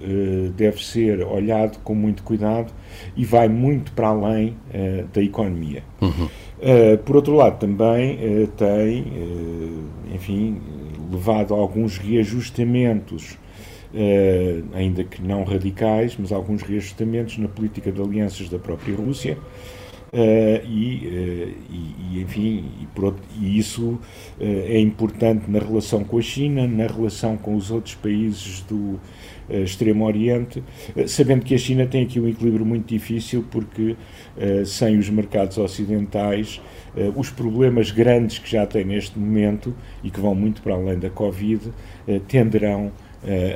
deve 0.55 0.83
ser 0.83 1.21
olhado 1.23 1.79
com 1.83 1.93
muito 1.93 2.23
cuidado 2.23 2.71
e 3.15 3.25
vai 3.25 3.49
muito 3.49 3.91
para 3.91 4.07
além 4.07 4.55
da 5.13 5.21
economia. 5.21 5.83
Uhum. 6.01 6.29
por 7.03 7.17
outro 7.17 7.35
lado, 7.35 7.59
também 7.59 8.17
tem, 8.57 9.05
enfim, 10.13 10.61
levado 11.11 11.53
a 11.53 11.57
alguns 11.57 11.97
reajustamentos, 11.97 13.37
uh, 13.93 14.63
ainda 14.73 15.03
que 15.03 15.21
não 15.21 15.43
radicais, 15.43 16.15
mas 16.17 16.31
alguns 16.31 16.61
reajustamentos 16.61 17.37
na 17.37 17.47
política 17.47 17.91
de 17.91 18.01
alianças 18.01 18.47
da 18.47 18.57
própria 18.57 18.95
Rússia. 18.95 19.37
Uh, 20.13 20.59
e, 20.67 21.07
uh, 21.07 21.55
e, 21.69 21.95
e, 22.17 22.21
enfim, 22.21 22.65
e, 22.81 23.45
e 23.45 23.57
isso 23.57 23.91
uh, 23.91 23.99
é 24.39 24.77
importante 24.77 25.49
na 25.49 25.59
relação 25.59 26.03
com 26.03 26.17
a 26.17 26.21
China, 26.21 26.67
na 26.67 26.85
relação 26.85 27.37
com 27.37 27.55
os 27.55 27.71
outros 27.71 27.95
países 27.95 28.59
do 28.61 28.99
Extremo 29.49 30.05
Oriente, 30.05 30.63
sabendo 31.07 31.43
que 31.43 31.53
a 31.53 31.57
China 31.57 31.85
tem 31.85 32.03
aqui 32.03 32.19
um 32.19 32.27
equilíbrio 32.27 32.65
muito 32.65 32.87
difícil, 32.87 33.43
porque 33.51 33.97
sem 34.65 34.97
os 34.97 35.09
mercados 35.09 35.57
ocidentais, 35.57 36.61
os 37.17 37.29
problemas 37.31 37.91
grandes 37.91 38.39
que 38.39 38.49
já 38.49 38.65
tem 38.65 38.85
neste 38.85 39.19
momento 39.19 39.75
e 40.01 40.09
que 40.09 40.21
vão 40.21 40.33
muito 40.33 40.61
para 40.61 40.75
além 40.75 40.97
da 40.97 41.09
Covid 41.09 41.69
tenderão 42.29 42.93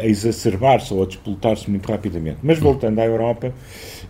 exacerbar-se 0.04 0.94
ou 0.94 1.04
a 1.04 1.06
despoltar-se 1.06 1.70
muito 1.70 1.90
rapidamente. 1.92 2.38
Mas 2.44 2.60
voltando 2.60 3.00
à 3.00 3.06
Europa, 3.06 3.54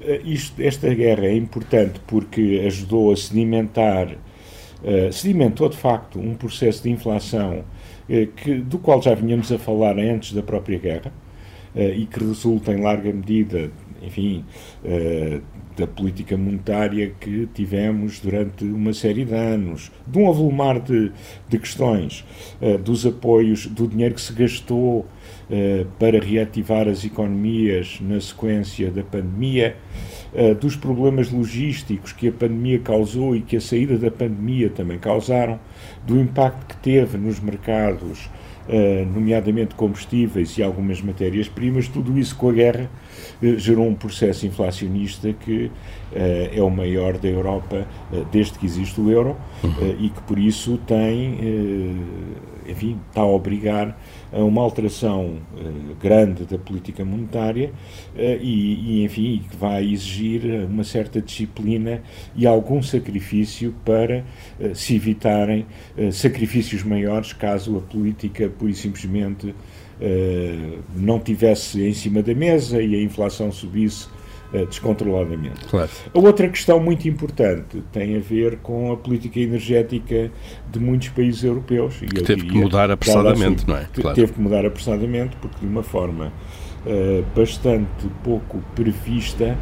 eh, 0.02 0.22
isto, 0.26 0.62
esta 0.62 0.94
guerra 0.94 1.26
é 1.26 1.36
importante 1.36 2.00
porque 2.06 2.62
ajudou 2.66 3.12
a 3.12 3.16
sedimentar, 3.16 4.12
uh, 4.12 5.14
sedimentou 5.14 5.70
de 5.70 5.78
facto 5.78 6.20
um 6.20 6.36
processo 6.36 6.84
de 6.84 6.90
inflação 6.90 7.64
que, 8.36 8.56
do 8.56 8.78
qual 8.78 9.02
já 9.02 9.16
vinhamos 9.16 9.52
a 9.52 9.58
falar 9.58 9.98
antes 9.98 10.34
da 10.34 10.44
própria 10.44 10.78
guerra 10.78 11.12
e 11.76 12.06
que 12.06 12.24
resulta 12.24 12.72
em 12.72 12.80
larga 12.80 13.12
medida, 13.12 13.72
enfim, 14.00 14.46
da 15.76 15.88
política 15.88 16.38
monetária 16.38 17.12
que 17.20 17.50
tivemos 17.52 18.20
durante 18.20 18.64
uma 18.64 18.94
série 18.94 19.26
de 19.26 19.34
anos, 19.34 19.92
de 20.06 20.20
um 20.20 20.30
avolumar 20.30 20.80
de, 20.80 21.12
de 21.50 21.58
questões, 21.58 22.24
dos 22.84 23.08
apoios, 23.08 23.66
do 23.66 23.88
dinheiro 23.88 24.14
que 24.14 24.22
se 24.22 24.34
gastou 24.34 25.04
eh, 25.04 25.15
para 26.00 26.20
reativar 26.20 26.88
as 26.88 27.04
economias 27.06 28.00
na 28.02 28.20
sequência 28.20 28.90
da 28.90 29.04
pandemia, 29.04 29.76
eh, 30.38 30.54
dos 30.54 30.76
problemas 30.76 31.32
logísticos 31.32 32.12
que 32.12 32.28
a 32.28 32.32
pandemia 32.32 32.78
causou 32.80 33.38
e 33.38 33.42
que 33.42 33.56
a 33.56 33.62
saída 33.62 33.98
da 33.98 34.12
pandemia 34.12 34.70
também 34.70 35.00
causaram, 35.00 35.58
do 36.06 36.20
impacto 36.20 36.76
que 36.76 36.76
teve 36.82 37.18
nos 37.18 37.40
mercados, 37.40 38.30
eh, 38.68 39.06
nomeadamente 39.14 39.76
combustíveis 39.76 40.58
e 40.58 40.64
algumas 40.64 41.02
matérias-primas, 41.02 41.88
tudo 41.88 42.20
isso 42.20 42.36
com 42.36 42.50
a 42.50 42.52
guerra 42.52 42.90
gerou 43.58 43.88
um 43.88 43.96
processo 43.96 44.46
inflacionista 44.46 45.32
que 45.32 45.72
é 46.14 46.62
o 46.62 46.70
maior 46.70 47.18
da 47.18 47.28
Europa 47.28 47.86
desde 48.32 48.58
que 48.58 48.66
existe 48.66 49.00
o 49.02 49.12
euro 49.12 49.36
uhum. 49.62 49.96
e 50.00 50.10
que 50.10 50.22
por 50.22 50.40
isso 50.40 50.80
tem, 50.88 51.38
enfim, 52.66 52.98
está 53.10 53.22
a 53.22 53.28
obrigar 53.28 53.98
a 54.36 54.44
uma 54.44 54.62
alteração 54.62 55.38
uh, 55.56 55.96
grande 55.96 56.44
da 56.44 56.58
política 56.58 57.06
monetária 57.06 57.72
uh, 58.14 58.20
e, 58.42 59.00
e, 59.00 59.04
enfim, 59.06 59.42
que 59.50 59.56
vai 59.56 59.86
exigir 59.86 60.44
uma 60.70 60.84
certa 60.84 61.22
disciplina 61.22 62.04
e 62.36 62.46
algum 62.46 62.84
sacrifício 62.84 63.74
para 63.86 64.26
se 64.74 64.96
evitarem 64.96 65.66
sacrifícios 66.12 66.84
maiores 66.84 67.32
caso 67.32 67.78
a 67.78 67.82
política, 67.82 68.50
pura 68.50 68.72
e 68.72 68.76
simplesmente, 68.76 69.56
não 70.96 71.20
tivesse 71.20 71.82
em 71.82 71.94
cima 71.94 72.22
da 72.22 72.34
mesa 72.34 72.82
e 72.82 72.96
a 72.96 73.02
inflação 73.02 73.52
subisse 73.52 74.08
descontroladamente. 74.68 75.66
Claro. 75.66 75.90
A 76.14 76.20
outra 76.20 76.48
questão 76.48 76.80
muito 76.80 77.08
importante 77.08 77.84
tem 77.92 78.16
a 78.16 78.20
ver 78.20 78.58
com 78.58 78.92
a 78.92 78.98
política 78.98 79.40
energética 79.40 80.32
de 80.72 80.80
muitos 80.80 81.10
países 81.10 81.44
europeus. 81.44 81.96
E 82.02 82.06
que 82.06 82.22
teve 82.22 82.42
diria, 82.42 82.52
que 82.52 82.58
mudar 82.58 82.90
apressadamente, 82.92 83.68
não 83.68 83.78
é? 83.78 83.88
Claro. 83.94 84.16
Teve 84.16 84.34
que 84.34 84.40
mudar 84.40 84.66
apressadamente, 84.66 85.36
porque 85.38 85.60
de 85.60 85.68
uma 85.68 85.84
forma 85.84 86.32
uh, 86.86 87.26
bastante 87.36 88.08
pouco 88.24 88.62
prevista, 88.76 89.58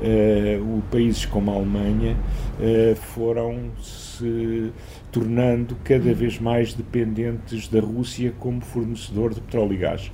uh, 0.00 0.82
países 0.90 1.24
como 1.24 1.50
a 1.50 1.54
Alemanha 1.54 2.16
uh, 2.58 2.96
foram 2.96 3.70
se 3.80 4.72
tornando 5.10 5.76
cada 5.84 6.12
vez 6.12 6.38
mais 6.38 6.74
dependentes 6.74 7.68
da 7.68 7.80
Rússia 7.80 8.32
como 8.38 8.60
fornecedor 8.60 9.32
de 9.32 9.40
petróleo 9.40 9.74
e 9.74 9.76
gás. 9.76 10.12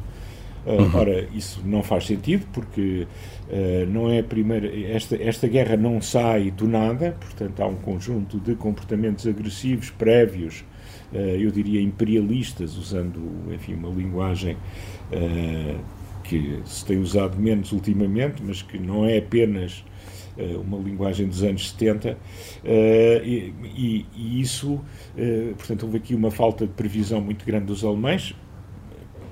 Uhum. 0.66 0.90
Ora, 0.94 1.26
isso 1.34 1.62
não 1.64 1.82
faz 1.82 2.06
sentido 2.06 2.46
porque 2.52 3.06
uh, 3.48 3.86
não 3.90 4.10
é 4.10 4.20
a 4.20 4.22
primeira. 4.22 4.68
Esta, 4.90 5.16
esta 5.16 5.48
guerra 5.48 5.76
não 5.76 6.00
sai 6.00 6.50
do 6.50 6.68
nada, 6.68 7.16
portanto, 7.18 7.60
há 7.60 7.66
um 7.66 7.76
conjunto 7.76 8.38
de 8.38 8.54
comportamentos 8.54 9.26
agressivos 9.26 9.90
prévios, 9.90 10.64
uh, 11.12 11.16
eu 11.16 11.50
diria 11.50 11.80
imperialistas, 11.80 12.76
usando, 12.76 13.20
enfim, 13.52 13.74
uma 13.74 13.88
linguagem 13.88 14.56
uh, 15.12 15.80
que 16.22 16.60
se 16.64 16.84
tem 16.84 16.98
usado 16.98 17.38
menos 17.38 17.72
ultimamente, 17.72 18.42
mas 18.42 18.60
que 18.62 18.78
não 18.78 19.04
é 19.04 19.18
apenas 19.18 19.84
uma 20.64 20.78
linguagem 20.78 21.26
dos 21.26 21.42
anos 21.42 21.70
70, 21.70 22.16
e, 22.64 23.52
e, 23.76 24.06
e, 24.16 24.40
isso, 24.40 24.80
portanto, 25.58 25.82
houve 25.82 25.98
aqui 25.98 26.14
uma 26.14 26.30
falta 26.30 26.66
de 26.66 26.72
previsão 26.72 27.20
muito 27.20 27.44
grande 27.44 27.66
dos 27.66 27.84
alemães, 27.84 28.34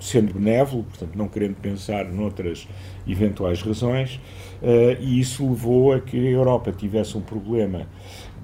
sendo 0.00 0.34
benévolo, 0.34 0.84
portanto, 0.84 1.16
não 1.16 1.28
querendo 1.28 1.56
pensar 1.56 2.04
noutras 2.04 2.68
eventuais 3.06 3.62
razões, 3.62 4.20
uh, 4.62 5.00
e 5.00 5.20
isso 5.20 5.48
levou 5.48 5.92
a 5.92 6.00
que 6.00 6.16
a 6.16 6.30
Europa 6.30 6.72
tivesse 6.72 7.16
um 7.16 7.20
problema 7.20 7.86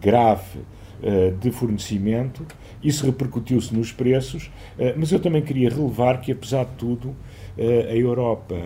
grave 0.01 0.59
uh, 0.59 1.37
de 1.39 1.51
fornecimento. 1.51 2.45
Isso 2.83 3.07
repercutiu-se 3.07 3.75
nos 3.75 3.93
preços, 3.93 4.51
uh, 4.79 4.95
mas 4.97 5.13
eu 5.13 5.21
também 5.21 5.43
queria 5.43 5.71
relevar 5.71 6.21
que, 6.21 6.33
apesar 6.33 6.65
de 6.65 6.73
tudo, 6.73 7.15
a 7.57 7.95
Europa 7.95 8.57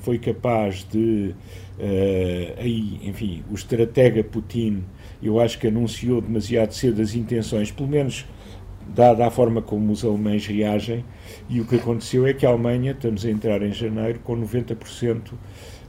foi 0.00 0.18
capaz 0.18 0.82
de, 0.90 1.34
aí, 2.56 2.98
enfim, 3.02 3.44
o 3.50 3.54
estratega 3.54 4.24
Putin, 4.24 4.82
eu 5.22 5.38
acho 5.38 5.58
que 5.58 5.66
anunciou 5.66 6.22
demasiado 6.22 6.72
cedo 6.72 7.02
as 7.02 7.14
intenções, 7.14 7.70
pelo 7.70 7.86
menos 7.86 8.24
dada 8.94 9.26
a 9.26 9.30
forma 9.30 9.62
como 9.62 9.92
os 9.92 10.04
alemães 10.04 10.46
reagem, 10.46 11.04
e 11.48 11.60
o 11.60 11.64
que 11.64 11.76
aconteceu 11.76 12.26
é 12.26 12.32
que 12.32 12.44
a 12.46 12.48
Alemanha, 12.50 12.92
estamos 12.92 13.24
a 13.24 13.30
entrar 13.30 13.62
em 13.62 13.72
janeiro, 13.72 14.20
com 14.24 14.36
90% 14.36 15.32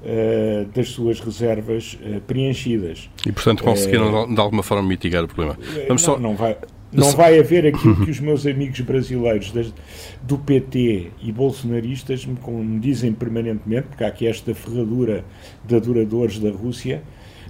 eh, 0.08 0.68
das 0.74 0.90
suas 0.90 1.20
reservas 1.20 1.98
eh, 2.04 2.20
preenchidas. 2.28 3.10
E, 3.26 3.32
portanto, 3.32 3.64
conseguiram 3.64 4.32
de 4.32 4.40
alguma 4.40 4.62
forma 4.62 4.88
mitigar 4.88 5.24
o 5.24 5.28
problema. 5.28 5.58
Eh, 5.76 5.86
Vamos 5.88 6.06
não, 6.06 6.14
só... 6.14 6.20
não 6.20 6.36
vai. 6.36 6.58
Não 6.94 7.12
vai 7.12 7.38
haver 7.40 7.66
aquilo 7.66 7.96
que 8.06 8.12
os 8.12 8.20
meus 8.20 8.46
amigos 8.46 8.80
brasileiros 8.82 9.52
das, 9.52 9.74
do 10.22 10.38
PT 10.38 11.12
e 11.22 11.32
bolsonaristas 11.32 12.26
me, 12.26 12.38
me, 12.48 12.80
dizem 12.80 13.12
permanentemente, 13.12 13.88
porque 13.88 14.04
há 14.04 14.08
aqui 14.08 14.28
esta 14.28 14.54
ferradura 14.54 15.26
de 15.66 15.76
adoradores 15.76 16.40
da 16.40 16.52
Rússia, 16.52 17.02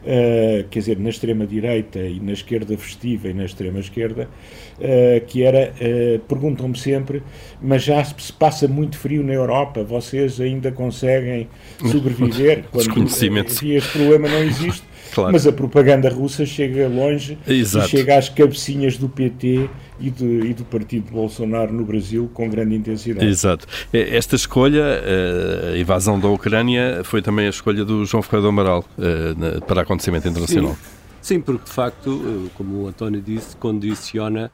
uh, 0.05 0.67
quer 0.69 0.79
dizer, 0.79 0.99
na 0.99 1.09
extrema-direita 1.09 1.99
e 1.99 2.19
na 2.19 2.31
esquerda 2.31 2.77
festiva 2.77 3.27
e 3.27 3.33
na 3.33 3.45
extrema-esquerda, 3.45 4.29
uh, 4.77 5.25
que 5.25 5.43
era, 5.43 5.73
uh, 5.73 6.19
perguntam-me 6.19 6.77
sempre, 6.77 7.23
mas 7.61 7.83
já 7.83 8.03
se 8.03 8.31
passa 8.31 8.67
muito 8.67 8.97
frio 8.97 9.23
na 9.23 9.33
Europa, 9.33 9.83
vocês 9.83 10.39
ainda 10.39 10.71
conseguem 10.71 11.47
sobreviver? 11.91 12.65
Quando 12.71 12.87
enfim, 12.99 13.75
este 13.75 13.91
problema 13.91 14.29
não 14.29 14.43
existe. 14.43 14.83
Claro. 15.13 15.31
Mas 15.31 15.47
a 15.47 15.51
propaganda 15.51 16.09
russa 16.09 16.45
chega 16.45 16.87
longe 16.87 17.37
Exato. 17.47 17.87
e 17.87 17.89
chega 17.89 18.17
às 18.17 18.27
cabecinhas 18.27 18.97
do 18.97 19.07
PT 19.07 19.69
e 19.99 20.09
do, 20.09 20.45
e 20.45 20.53
do 20.53 20.65
partido 20.65 21.05
de 21.05 21.11
Bolsonaro 21.11 21.73
no 21.73 21.85
Brasil 21.85 22.29
com 22.33 22.49
grande 22.49 22.75
intensidade. 22.75 23.25
Exato. 23.25 23.67
Esta 23.93 24.35
escolha, 24.35 24.83
eh, 24.83 25.73
a 25.75 25.77
invasão 25.77 26.19
da 26.19 26.27
Ucrânia, 26.27 27.01
foi 27.03 27.21
também 27.21 27.47
a 27.47 27.49
escolha 27.49 27.85
do 27.85 28.05
João 28.05 28.21
Ferreira 28.21 28.43
do 28.43 28.47
Amaral 28.49 28.85
eh, 28.99 29.59
para 29.61 29.81
acontecimento 29.81 30.27
internacional. 30.27 30.73
Sim. 30.73 31.05
Sim, 31.25 31.41
porque 31.41 31.65
de 31.65 31.71
facto, 31.71 32.21
eh, 32.23 32.51
como 32.53 32.83
o 32.83 32.87
António 32.87 33.19
disse, 33.19 33.57
condiciona 33.57 34.51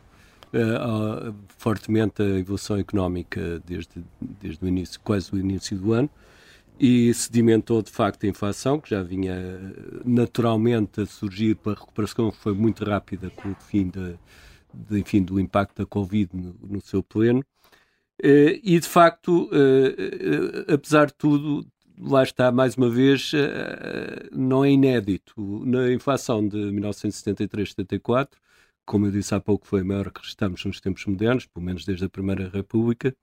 uh, 0.53 1.33
fortemente 1.57 2.21
a 2.21 2.39
evolução 2.39 2.77
económica 2.77 3.61
desde, 3.65 4.01
desde 4.21 4.63
o 4.63 4.67
início, 4.69 4.97
quase 5.03 5.33
o 5.33 5.37
início 5.37 5.77
do 5.77 5.91
ano 5.91 6.09
e 6.79 7.13
sedimentou 7.13 7.81
de 7.81 7.91
facto 7.91 8.25
a 8.25 8.27
inflação, 8.27 8.79
que 8.79 8.89
já 8.89 9.03
vinha 9.03 9.35
naturalmente 10.03 11.01
a 11.01 11.05
surgir 11.05 11.55
para 11.55 11.73
a 11.73 11.75
recuperação, 11.75 12.31
que 12.31 12.37
foi 12.37 12.53
muito 12.53 12.83
rápida 12.83 13.29
com 13.29 13.51
o 13.51 13.55
fim 13.55 13.89
de, 13.89 14.15
de, 14.73 14.99
enfim, 14.99 15.23
do 15.23 15.39
impacto 15.39 15.77
da 15.77 15.85
Covid 15.85 16.29
no, 16.35 16.55
no 16.61 16.81
seu 16.81 17.03
pleno. 17.03 17.43
Uh, 18.23 18.53
e 18.63 18.79
de 18.79 18.87
facto, 18.87 19.45
uh, 19.45 20.67
uh, 20.69 20.73
apesar 20.73 21.07
de 21.07 21.13
tudo, 21.15 21.65
lá 21.99 22.21
está 22.21 22.51
mais 22.51 22.75
uma 22.75 22.89
vez, 22.89 23.31
não 24.31 24.63
é 24.63 24.71
inédito. 24.71 25.33
Na 25.65 25.91
inflação 25.91 26.47
de 26.47 26.57
1973-74, 26.57 28.29
como 28.85 29.07
eu 29.07 29.11
disse 29.11 29.33
há 29.35 29.39
pouco, 29.39 29.67
foi 29.67 29.81
a 29.81 29.83
maior 29.83 30.11
que 30.11 30.19
registramos 30.19 30.63
nos 30.65 30.79
tempos 30.79 31.05
modernos, 31.05 31.45
pelo 31.47 31.65
menos 31.65 31.85
desde 31.85 32.05
a 32.05 32.09
Primeira 32.09 32.49
República. 32.49 33.15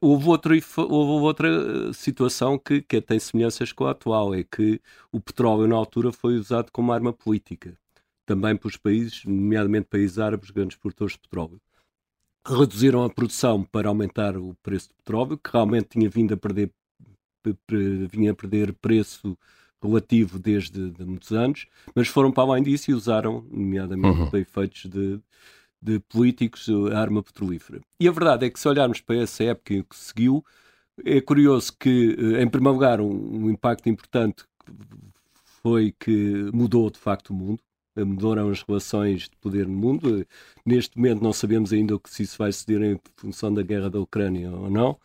houve, 0.00 0.28
outro, 0.28 0.54
houve 0.76 1.24
outra 1.24 1.92
situação 1.94 2.58
que, 2.58 2.82
que 2.82 3.00
tem 3.00 3.18
semelhanças 3.18 3.72
com 3.72 3.86
a 3.86 3.92
atual, 3.92 4.34
é 4.34 4.44
que 4.44 4.80
o 5.12 5.20
petróleo 5.20 5.66
na 5.66 5.76
altura 5.76 6.12
foi 6.12 6.36
usado 6.36 6.70
como 6.72 6.92
arma 6.92 7.12
política 7.12 7.76
também 8.26 8.56
pelos 8.56 8.76
países, 8.76 9.24
nomeadamente 9.24 9.88
países 9.88 10.18
árabes, 10.18 10.50
grandes 10.50 10.76
produtores 10.76 11.14
de 11.14 11.20
petróleo. 11.20 11.60
reduziram 12.46 13.04
a 13.04 13.10
produção 13.10 13.62
para 13.62 13.88
aumentar 13.88 14.36
o 14.36 14.54
preço 14.62 14.88
do 14.88 14.94
petróleo, 14.96 15.38
que 15.38 15.50
realmente 15.50 15.88
tinha 15.90 16.08
vindo 16.10 16.34
a 16.34 16.36
perder, 16.36 16.70
vinha 18.10 18.32
a 18.32 18.34
perder 18.34 18.72
preço 18.74 19.36
relativo 19.82 20.38
desde 20.38 20.90
de 20.90 21.04
muitos 21.04 21.32
anos, 21.32 21.66
mas 21.94 22.08
foram 22.08 22.32
para 22.32 22.44
além 22.44 22.62
disso 22.62 22.90
e 22.90 22.94
usaram, 22.94 23.46
nomeadamente 23.50 24.18
uhum. 24.18 24.30
para 24.30 24.40
efeitos 24.40 24.86
de, 24.86 25.20
de 25.80 26.00
políticos, 26.00 26.68
a 26.92 26.98
arma 26.98 27.22
petrolífera. 27.22 27.80
E 28.00 28.08
a 28.08 28.12
verdade 28.12 28.46
é 28.46 28.50
que 28.50 28.58
se 28.58 28.68
olharmos 28.68 29.00
para 29.00 29.16
essa 29.16 29.44
época 29.44 29.82
que 29.82 29.96
seguiu, 29.96 30.44
é 31.04 31.20
curioso 31.20 31.72
que, 31.78 32.16
eh, 32.18 32.42
em 32.42 32.48
primeiro 32.48 32.74
lugar, 32.74 33.00
um, 33.00 33.44
um 33.44 33.50
impacto 33.50 33.88
importante 33.88 34.44
foi 35.62 35.92
que 35.98 36.50
mudou 36.52 36.90
de 36.90 36.98
facto 36.98 37.30
o 37.30 37.34
mundo, 37.34 37.60
mudaram 37.96 38.50
as 38.50 38.62
relações 38.62 39.22
de 39.22 39.36
poder 39.40 39.66
no 39.66 39.76
mundo. 39.76 40.26
Neste 40.64 40.96
momento 40.96 41.22
não 41.22 41.32
sabemos 41.32 41.72
ainda 41.72 41.98
se 42.06 42.22
isso 42.22 42.38
vai 42.38 42.52
ceder 42.52 42.82
em 42.82 43.00
função 43.16 43.52
da 43.52 43.62
guerra 43.62 43.90
da 43.90 44.00
Ucrânia 44.00 44.50
ou 44.50 44.70
não 44.70 44.98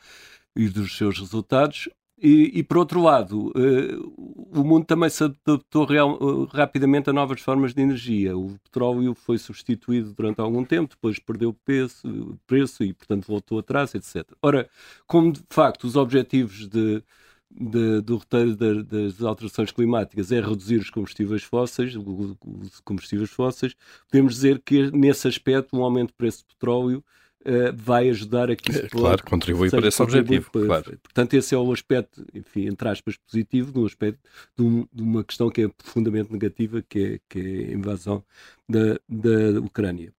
e 0.56 0.67
dos 0.67 0.97
seus 0.97 1.19
resultados. 1.19 1.89
E, 2.21 2.60
e, 2.60 2.63
por 2.63 2.78
outro 2.78 3.02
lado, 3.02 3.47
uh, 3.56 4.60
o 4.60 4.62
mundo 4.62 4.86
também 4.86 5.10
se 5.10 5.23
adaptou 5.23 5.86
real, 5.86 6.17
uh, 6.21 6.43
rapidamente 6.45 7.10
a 7.10 7.13
novas 7.13 7.39
formas 7.39 7.73
de 7.73 7.82
energia. 7.82 8.38
O 8.38 8.60
petróleo 8.62 9.13
foi 9.15 9.38
substituído 9.38 10.13
durante 10.13 10.41
algum 10.41 10.65
tempo, 10.65 10.89
depois 10.95 11.17
perdeu 11.17 11.54
peso, 11.54 12.38
preço 12.45 12.84
e, 12.84 12.93
portanto, 12.93 13.25
voltou 13.25 13.60
atrás, 13.60 13.95
etc. 13.95 14.30
Ora, 14.41 14.69
como 15.08 15.32
de 15.32 15.41
facto 15.49 15.86
os 15.86 15.95
objetivos 15.95 16.67
de, 16.67 17.02
de, 17.51 18.01
do 18.01 18.17
roteiro 18.17 18.55
das 18.55 19.21
alterações 19.21 19.71
climáticas 19.71 20.31
é 20.31 20.39
reduzir 20.39 20.77
os 20.77 20.89
combustíveis 20.89 21.43
fósseis, 21.43 21.95
os 21.95 22.79
combustíveis 22.81 23.29
fósseis, 23.29 23.75
podemos 24.09 24.35
dizer 24.35 24.62
que 24.63 24.91
nesse 24.91 25.27
aspecto 25.27 25.75
um 25.75 25.83
aumento 25.83 26.09
do 26.09 26.13
preço 26.13 26.43
do 26.43 26.47
petróleo 26.47 27.03
uh, 27.41 27.73
vai 27.75 28.09
ajudar 28.09 28.51
a 28.51 28.55
que 28.55 28.71
isso 28.71 28.85
é, 28.85 28.89
Claro, 28.89 29.23
contribui 29.25 29.69
para 29.69 29.88
esse 29.88 30.01
objetivo. 30.01 30.51
Para, 30.51 30.65
claro. 30.65 30.99
Portanto, 31.01 31.33
esse 31.33 31.55
é 31.55 31.57
o 31.57 31.71
aspecto, 31.71 32.25
enfim, 32.33 32.67
entre 32.67 32.88
aspas, 32.88 33.17
positivo, 33.17 33.71
de 33.71 33.79
um 33.79 33.85
aspecto 33.85 34.19
de, 34.55 34.63
um, 34.63 34.88
de 34.91 35.03
uma 35.03 35.23
questão 35.23 35.49
que 35.49 35.63
é 35.63 35.67
profundamente 35.67 36.31
negativa, 36.31 36.83
que 36.88 36.99
é, 36.99 37.19
que 37.27 37.39
é 37.39 37.71
a 37.71 37.73
invasão 37.73 38.23
da, 38.67 38.99
da 39.07 39.59
Ucrânia. 39.59 40.13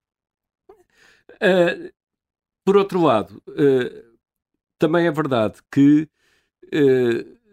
Uh, 1.35 1.93
por 2.65 2.77
outro 2.77 3.03
lado, 3.03 3.43
uh, 3.49 4.11
também 4.79 5.07
é 5.07 5.11
verdade 5.11 5.61
que 5.71 6.09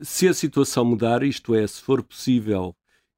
se 0.02 0.28
a 0.28 0.34
situação 0.34 0.86
mudar, 0.86 1.24
isto 1.24 1.56
é, 1.56 1.66
se 1.66 1.82
for 1.82 2.04
possível 2.04 2.76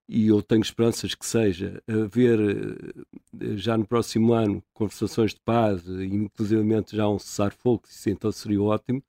e 0.09 0.27
eu 0.27 0.41
tenho 0.41 0.61
esperanças 0.61 1.13
que 1.13 1.25
seja, 1.25 1.81
haver 1.87 2.39
eh, 2.39 3.55
já 3.57 3.77
no 3.77 3.85
próximo 3.85 4.33
ano 4.33 4.63
conversações 4.73 5.33
de 5.35 5.39
paz, 5.41 5.87
inclusivamente 5.87 6.95
já 6.95 7.07
um 7.07 7.19
cessar-fogo, 7.19 7.83
isso 7.87 8.09
então 8.09 8.31
seria 8.31 8.61
ótimo. 8.61 9.03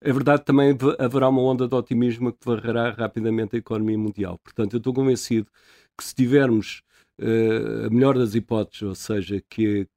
É 0.00 0.12
verdade 0.12 0.44
também 0.44 0.76
haverá 0.98 1.28
uma 1.28 1.42
onda 1.42 1.68
de 1.68 1.74
otimismo 1.74 2.32
que 2.32 2.44
varrerá 2.46 2.90
rapidamente 2.90 3.56
a 3.56 3.58
economia 3.58 3.98
mundial. 3.98 4.38
Portanto, 4.38 4.74
eu 4.74 4.78
estou 4.78 4.94
convencido 4.94 5.48
que 5.96 6.04
se 6.04 6.14
tivermos 6.14 6.82
uh, 7.20 7.86
a 7.86 7.90
melhor 7.90 8.16
das 8.18 8.34
hipóteses, 8.34 8.82
ou 8.82 8.94
seja, 8.94 9.42
que, 9.48 9.88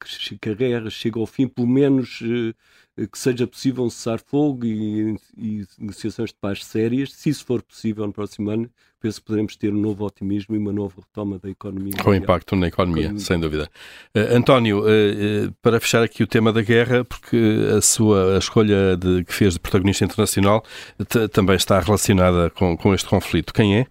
que 0.41 0.49
a 0.49 0.53
guerra 0.53 0.89
chegue 0.89 1.19
ao 1.19 1.25
fim, 1.27 1.47
pelo 1.47 1.67
menos 1.67 2.21
uh, 2.21 2.53
que 3.07 3.17
seja 3.17 3.47
possível 3.47 3.83
um 3.83 3.89
cessar-fogo 3.89 4.65
e, 4.65 5.15
e, 5.37 5.65
negociações 5.77 6.29
de 6.29 6.35
paz 6.35 6.65
sérias. 6.65 7.13
Se 7.13 7.29
isso 7.29 7.45
for 7.45 7.61
possível 7.61 8.05
no 8.05 8.13
próximo 8.13 8.49
ano, 8.49 8.69
penso 8.99 9.19
que 9.19 9.27
poderemos 9.27 9.55
ter 9.55 9.73
um 9.73 9.79
novo 9.79 10.05
otimismo 10.05 10.55
e 10.55 10.57
uma 10.57 10.71
nova 10.71 10.95
retoma 10.97 11.39
da 11.39 11.49
economia. 11.49 11.93
Com 12.03 12.13
impacto 12.13 12.55
na 12.55 12.67
economia, 12.67 13.03
economia. 13.03 13.25
sem 13.25 13.39
dúvida. 13.39 13.69
Uh, 14.15 14.35
António, 14.35 14.79
uh, 14.79 15.47
uh, 15.47 15.51
para 15.61 15.79
fechar 15.79 16.03
aqui 16.03 16.23
o 16.23 16.27
tema 16.27 16.51
da 16.51 16.61
guerra, 16.61 17.05
porque 17.05 17.37
a 17.77 17.81
sua 17.81 18.35
a 18.35 18.39
escolha 18.39 18.97
de, 18.97 19.23
que 19.23 19.33
fez 19.33 19.53
de 19.53 19.59
protagonista 19.59 20.03
internacional 20.03 20.63
também 21.31 21.55
está 21.55 21.79
relacionada 21.79 22.49
com, 22.49 22.75
com 22.75 22.93
este 22.93 23.07
conflito. 23.07 23.53
Quem 23.53 23.79
é? 23.79 23.87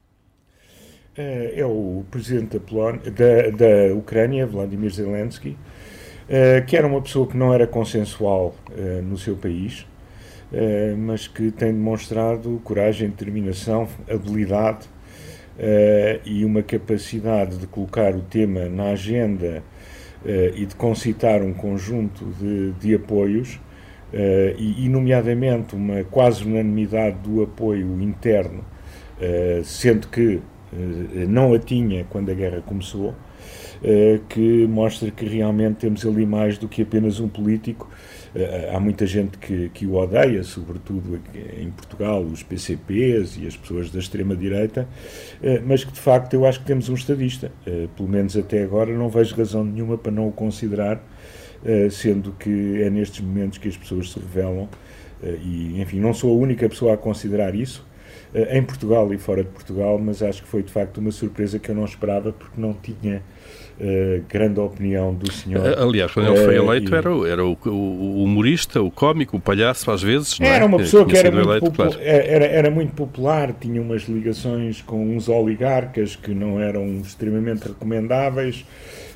É 1.16 1.64
o 1.66 2.04
presidente 2.12 2.58
da, 2.58 2.60
Polónia, 2.60 3.10
da, 3.10 3.50
da 3.50 3.94
Ucrânia, 3.94 4.46
Vladimir 4.46 4.92
Zelensky, 4.92 5.50
eh, 5.50 5.77
que 6.66 6.76
era 6.76 6.86
uma 6.86 7.00
pessoa 7.00 7.26
que 7.26 7.36
não 7.36 7.54
era 7.54 7.66
consensual 7.66 8.54
uh, 8.70 9.02
no 9.02 9.16
seu 9.16 9.34
país, 9.34 9.86
uh, 10.52 10.96
mas 10.96 11.26
que 11.26 11.50
tem 11.50 11.72
demonstrado 11.72 12.60
coragem, 12.62 13.08
determinação, 13.08 13.88
habilidade 14.08 14.86
e 16.24 16.44
uma 16.44 16.62
capacidade 16.62 17.58
de 17.58 17.66
colocar 17.66 18.14
o 18.14 18.20
tema 18.20 18.68
na 18.68 18.90
agenda 18.90 19.60
e 20.54 20.64
de 20.64 20.72
concitar 20.76 21.42
um 21.42 21.52
conjunto 21.52 22.26
de, 22.38 22.70
de 22.74 22.94
apoios, 22.94 23.58
e, 24.56 24.84
e, 24.84 24.88
nomeadamente, 24.88 25.74
uma 25.74 26.04
quase 26.04 26.44
unanimidade 26.44 27.16
do 27.24 27.42
apoio 27.42 28.00
interno, 28.00 28.64
sendo 29.64 30.06
que 30.06 30.40
não 31.28 31.52
a 31.52 31.58
tinha 31.58 32.04
quando 32.08 32.30
a 32.30 32.34
guerra 32.34 32.62
começou 32.64 33.12
eh, 33.12 33.27
que 34.28 34.66
mostra 34.66 35.10
que 35.10 35.24
realmente 35.24 35.76
temos 35.76 36.04
ali 36.04 36.26
mais 36.26 36.58
do 36.58 36.68
que 36.68 36.82
apenas 36.82 37.20
um 37.20 37.28
político. 37.28 37.88
Eh, 38.34 38.70
há 38.72 38.78
muita 38.78 39.06
gente 39.06 39.38
que, 39.38 39.70
que 39.70 39.86
o 39.86 39.94
odeia, 39.94 40.42
sobretudo 40.42 41.20
em 41.58 41.70
Portugal, 41.70 42.22
os 42.22 42.42
PCPs 42.42 43.38
e 43.38 43.46
as 43.46 43.56
pessoas 43.56 43.90
da 43.90 43.98
extrema-direita, 43.98 44.86
eh, 45.42 45.62
mas 45.64 45.84
que 45.84 45.92
de 45.92 46.00
facto 46.00 46.34
eu 46.34 46.46
acho 46.46 46.60
que 46.60 46.66
temos 46.66 46.88
um 46.88 46.94
estadista. 46.94 47.50
Pelo 47.96 48.08
menos 48.08 48.36
até 48.36 48.62
agora 48.62 48.92
não 48.96 49.08
vejo 49.08 49.34
razão 49.34 49.64
nenhuma 49.64 49.96
para 49.96 50.12
não 50.12 50.28
o 50.28 50.32
considerar, 50.32 51.02
sendo 51.90 52.32
que 52.32 52.82
é 52.82 52.90
nestes 52.90 53.20
momentos 53.20 53.58
que 53.58 53.68
as 53.68 53.76
pessoas 53.76 54.12
se 54.12 54.18
revelam. 54.18 54.68
E, 55.42 55.80
enfim, 55.80 55.98
não 55.98 56.14
sou 56.14 56.32
a 56.32 56.36
única 56.36 56.68
pessoa 56.68 56.94
a 56.94 56.96
considerar 56.96 57.54
isso, 57.54 57.86
em 58.50 58.62
Portugal 58.62 59.12
e 59.12 59.18
fora 59.18 59.42
de 59.42 59.50
Portugal, 59.50 59.98
mas 59.98 60.22
acho 60.22 60.42
que 60.42 60.48
foi 60.48 60.62
de 60.62 60.72
facto 60.72 60.98
uma 60.98 61.10
surpresa 61.10 61.58
que 61.58 61.70
eu 61.70 61.74
não 61.74 61.84
esperava 61.84 62.32
porque 62.32 62.60
não 62.60 62.72
tinha 62.74 63.22
uh, 63.80 64.24
grande 64.28 64.60
opinião 64.60 65.14
do 65.14 65.30
senhor. 65.32 65.78
Aliás, 65.78 66.12
quando 66.12 66.28
ele 66.28 66.44
foi 66.44 66.54
eh, 66.54 66.58
eleito, 66.58 66.94
era, 66.94 67.14
o, 67.14 67.26
era 67.26 67.44
o, 67.44 67.56
o, 67.66 68.24
humorista, 68.24 68.82
o 68.82 68.90
cómico, 68.90 69.36
o 69.36 69.40
palhaço, 69.40 69.90
às 69.90 70.02
vezes. 70.02 70.38
Era 70.40 70.64
é? 70.64 70.66
uma 70.66 70.78
pessoa 70.78 71.06
que 71.06 71.16
era 71.16 71.30
muito, 71.30 71.48
eleito, 71.48 71.70
claro. 71.70 71.96
era, 72.00 72.44
era 72.44 72.70
muito 72.70 72.94
popular, 72.94 73.54
tinha 73.58 73.80
umas 73.80 74.02
ligações 74.02 74.82
com 74.82 75.16
uns 75.16 75.28
oligarcas 75.28 76.16
que 76.16 76.32
não 76.32 76.60
eram 76.60 76.86
extremamente 77.00 77.68
recomendáveis, 77.68 78.64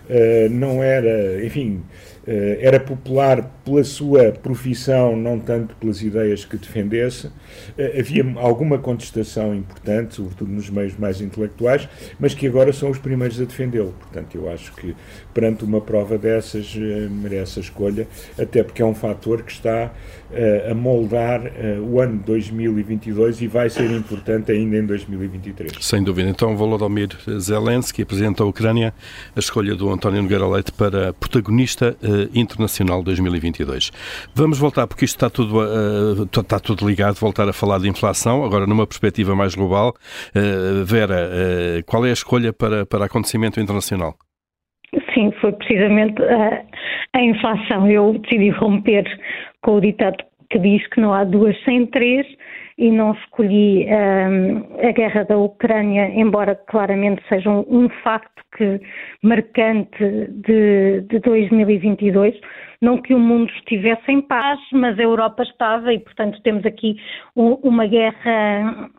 uh, 0.09 0.49
não 0.51 0.83
era, 0.83 1.45
enfim 1.45 1.83
eh, 1.83 2.12
era 2.27 2.79
popular 2.79 3.43
pela 3.65 3.83
sua 3.85 4.33
profissão, 4.33 5.17
não 5.17 5.39
tanto 5.39 5.75
pelas 5.77 6.03
ideias 6.03 6.45
que 6.45 6.57
defendesse. 6.57 7.31
Eh, 7.77 8.01
havia 8.01 8.25
alguma 8.37 8.79
contestação 8.79 9.55
importante, 9.55 10.15
sobretudo 10.15 10.51
nos 10.51 10.69
meios 10.71 10.97
mais 10.97 11.21
intelectuais, 11.21 11.89
mas 12.19 12.35
que 12.35 12.47
agora 12.47 12.73
são 12.73 12.91
os 12.91 12.99
primeiros 12.99 13.41
a 13.41 13.45
defendê-lo. 13.45 13.95
Portanto, 13.99 14.37
eu 14.37 14.51
acho 14.51 14.73
que 14.75 14.95
perante 15.33 15.65
uma 15.65 15.81
prova 15.81 16.19
dessas 16.19 16.75
eh, 16.77 17.09
merece 17.11 17.61
a 17.61 17.63
escolha, 17.63 18.07
até 18.39 18.63
porque 18.63 18.83
é 18.83 18.87
um 18.87 18.95
fator 18.95 19.43
que 19.43 19.53
está 19.53 19.93
a 20.71 20.75
moldar 20.75 21.43
o 21.87 22.01
ano 22.01 22.19
2022 22.25 23.43
e 23.43 23.47
vai 23.47 23.69
ser 23.69 23.91
importante 23.91 24.51
ainda 24.51 24.79
em 24.79 24.87
2023. 24.87 25.73
Sem 25.81 26.03
dúvida. 26.03 26.31
Então, 26.31 26.57
Volodymyr 26.57 27.11
Zelensky, 27.39 28.03
presidente 28.03 28.39
da 28.39 28.47
Ucrânia, 28.47 28.95
a 29.37 29.39
escolha 29.39 29.75
do 29.75 29.91
António 29.91 30.23
Nogueira 30.23 30.49
Leite 30.49 30.73
para 30.73 31.13
protagonista 31.13 31.95
Internacional 32.35 33.03
2022. 33.03 33.91
Vamos 34.35 34.59
voltar, 34.59 34.87
porque 34.87 35.05
isto 35.05 35.17
está 35.17 35.31
tudo, 35.31 35.59
uh, 35.59 36.25
está 36.25 36.59
tudo 36.59 36.87
ligado, 36.87 37.15
voltar 37.17 37.49
a 37.49 37.53
falar 37.53 37.79
de 37.79 37.89
inflação, 37.89 38.45
agora 38.45 38.67
numa 38.67 38.87
perspectiva 38.87 39.35
mais 39.35 39.55
global. 39.55 39.95
Uh, 40.35 40.85
Vera, 40.85 41.31
qual 41.87 42.05
é 42.07 42.11
a 42.11 42.13
escolha 42.13 42.53
para, 42.53 42.87
para 42.87 43.07
acontecimento 43.07 43.61
internacional? 43.61 44.15
Sim, 45.15 45.33
foi 45.41 45.53
precisamente 45.53 46.23
a, 46.23 46.65
a 47.15 47.23
inflação. 47.23 47.91
Eu 47.91 48.19
decidi 48.19 48.51
romper 48.51 49.05
com 49.63 49.77
o 49.77 49.81
ditado 49.81 50.17
que 50.51 50.59
diz 50.59 50.87
que 50.89 51.01
não 51.01 51.15
há 51.15 51.25
duas 51.25 51.57
sem 51.65 51.87
três 51.87 52.27
e 52.79 52.91
não 52.91 53.13
escolhi 53.13 53.87
um, 53.87 54.87
a 54.87 54.93
guerra 54.93 55.25
da 55.25 55.37
Ucrânia, 55.37 56.09
embora 56.15 56.55
claramente 56.55 57.23
seja 57.29 57.51
um, 57.51 57.65
um 57.69 57.89
facto 58.03 58.43
que, 58.57 58.81
marcante 59.23 59.99
de, 60.47 61.03
de 61.03 61.19
2022. 61.21 62.35
Não 62.81 63.01
que 63.01 63.15
o 63.15 63.19
mundo 63.19 63.51
estivesse 63.53 64.11
em 64.11 64.21
paz, 64.21 64.59
mas 64.73 64.99
a 64.99 65.03
Europa 65.03 65.43
estava 65.43 65.93
e, 65.93 65.99
portanto, 65.99 66.41
temos 66.43 66.65
aqui 66.67 66.97
um, 67.37 67.53
uma 67.63 67.87
guerra 67.87 68.91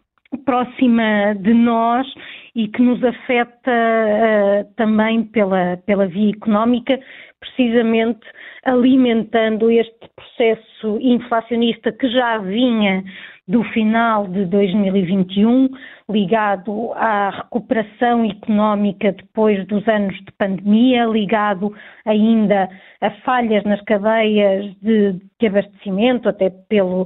próxima 0.46 1.36
de 1.40 1.54
nós 1.54 2.08
e 2.56 2.68
que 2.68 2.82
nos 2.82 3.04
afeta 3.04 3.72
uh, 3.72 4.74
também 4.76 5.24
pela, 5.24 5.78
pela 5.86 6.08
via 6.08 6.32
económica, 6.32 7.00
precisamente 7.40 8.22
alimentando 8.64 9.70
este 9.70 10.10
processo 10.16 10.98
inflacionista 11.02 11.92
que 11.92 12.08
já 12.10 12.38
vinha 12.38 13.04
do 13.48 13.64
final 13.66 14.28
de 14.28 14.46
2021, 14.46 15.70
ligado 16.10 16.94
à 16.94 17.30
recuperação 17.30 18.26
económica 18.26 19.12
depois 19.12 19.66
dos 19.68 19.86
anos 19.88 20.16
de 20.16 20.32
pandemia, 20.38 21.06
ligado 21.06 21.74
ainda 22.06 22.70
a 23.02 23.12
falhas 23.26 23.64
nas 23.66 23.82
cadeias 23.82 24.74
de, 24.82 25.20
de 25.40 25.48
abastecimento, 25.48 26.30
até 26.30 26.50
pelo, 26.70 27.06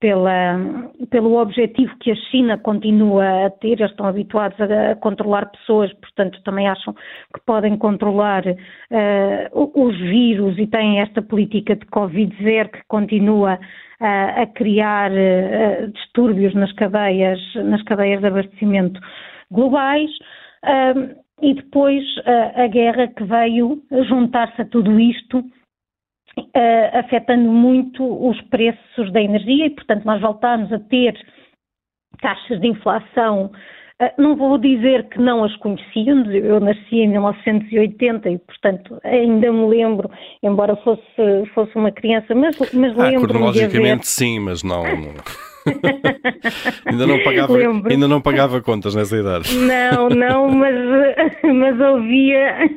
pela, 0.00 0.90
pelo 1.08 1.36
objetivo 1.40 1.96
que 2.00 2.10
a 2.10 2.16
China 2.30 2.58
continua 2.58 3.46
a 3.46 3.50
ter, 3.50 3.78
eles 3.80 3.90
estão 3.90 4.06
habituados 4.06 4.60
a, 4.60 4.90
a 4.90 4.96
controlar 4.96 5.50
pessoas, 5.50 5.92
portanto 5.94 6.42
também 6.42 6.68
acham 6.68 6.92
que 6.94 7.40
podem 7.46 7.76
controlar 7.76 8.44
uh, 8.44 9.70
os 9.74 9.96
vírus 9.98 10.58
e 10.58 10.66
têm 10.66 11.00
esta 11.00 11.22
política 11.22 11.76
de 11.76 11.86
Covid-0 11.86 12.70
que 12.70 12.82
continua 12.88 13.58
uh, 14.00 14.42
a 14.42 14.46
criar 14.46 15.10
uh, 15.10 15.88
distúrbios 15.92 16.54
nas 16.54 16.72
cadeias, 16.72 17.40
nas 17.56 17.82
cadeias 17.82 18.20
de 18.20 18.26
abastecimento 18.26 19.00
globais. 19.50 20.10
e 21.40 21.54
depois 21.54 22.02
a 22.56 22.66
guerra 22.66 23.06
que 23.08 23.22
veio 23.22 23.80
juntar-se 24.08 24.62
a 24.62 24.64
tudo 24.64 24.98
isto 24.98 25.44
uh, 26.38 26.98
afetando 26.98 27.50
muito 27.50 28.04
os 28.28 28.40
preços 28.42 29.12
da 29.12 29.20
energia 29.20 29.66
e, 29.66 29.70
portanto, 29.70 30.04
nós 30.04 30.20
voltamos 30.20 30.72
a 30.72 30.78
ter 30.78 31.18
taxas 32.20 32.60
de 32.60 32.68
inflação. 32.68 33.50
Uh, 33.98 34.10
não 34.20 34.36
vou 34.36 34.58
dizer 34.58 35.08
que 35.08 35.18
não 35.18 35.42
as 35.42 35.56
conhecíamos, 35.56 36.28
eu 36.28 36.60
nasci 36.60 36.96
em 36.96 37.08
1980 37.08 38.28
e, 38.28 38.38
portanto, 38.38 39.00
ainda 39.02 39.50
me 39.50 39.66
lembro, 39.68 40.10
embora 40.42 40.76
fosse, 40.76 41.02
fosse 41.54 41.74
uma 41.76 41.90
criança, 41.90 42.34
mas, 42.34 42.58
mas 42.74 42.98
ah, 42.98 43.18
cronologicamente 43.18 44.06
sim, 44.06 44.38
mas 44.38 44.62
não... 44.62 44.84
ainda, 46.84 47.06
não 47.06 47.22
pagava, 47.22 47.54
ainda 47.88 48.08
não 48.08 48.20
pagava 48.20 48.60
contas 48.60 48.94
nessa 48.94 49.16
idade. 49.16 49.56
Não, 49.56 50.08
não, 50.10 50.50
mas, 50.50 50.74
mas 51.42 51.80
ouvia 51.80 52.68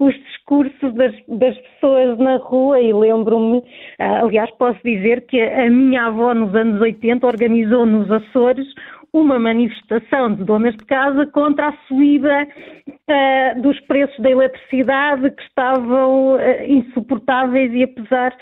os 0.00 0.14
discursos 0.14 0.94
das, 0.94 1.14
das 1.28 1.56
pessoas 1.56 2.18
na 2.18 2.36
rua 2.38 2.80
e 2.80 2.92
lembro-me, 2.92 3.62
ah, 4.00 4.22
aliás, 4.22 4.50
posso 4.58 4.78
dizer 4.84 5.24
que 5.26 5.40
a 5.40 5.70
minha 5.70 6.06
avó 6.06 6.34
nos 6.34 6.54
anos 6.54 6.80
80 6.80 7.26
organizou 7.26 7.86
nos 7.86 8.10
Açores 8.10 8.66
uma 9.14 9.38
manifestação 9.38 10.34
de 10.34 10.42
donas 10.42 10.76
de 10.76 10.84
casa 10.86 11.24
contra 11.26 11.68
a 11.68 11.76
subida 11.86 12.48
uh, 12.88 13.62
dos 13.62 13.78
preços 13.82 14.18
da 14.18 14.28
eletricidade 14.28 15.30
que 15.30 15.42
estavam 15.44 16.34
uh, 16.34 16.40
insuportáveis 16.66 17.72
e 17.72 17.84
apesar 17.84 18.36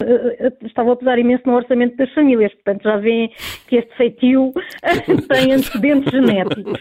eh, 0.00 0.52
estavam 0.64 0.92
a 0.92 0.96
pesar 0.96 1.18
imenso 1.18 1.42
no 1.44 1.56
orçamento 1.56 1.96
das 1.96 2.08
famílias, 2.14 2.54
portanto 2.54 2.84
já 2.84 2.98
veem 2.98 3.32
que 3.66 3.76
este 3.78 3.96
feitio 3.96 4.52
tem 5.28 5.52
antecedentes 5.52 6.12
genéticos. 6.12 6.80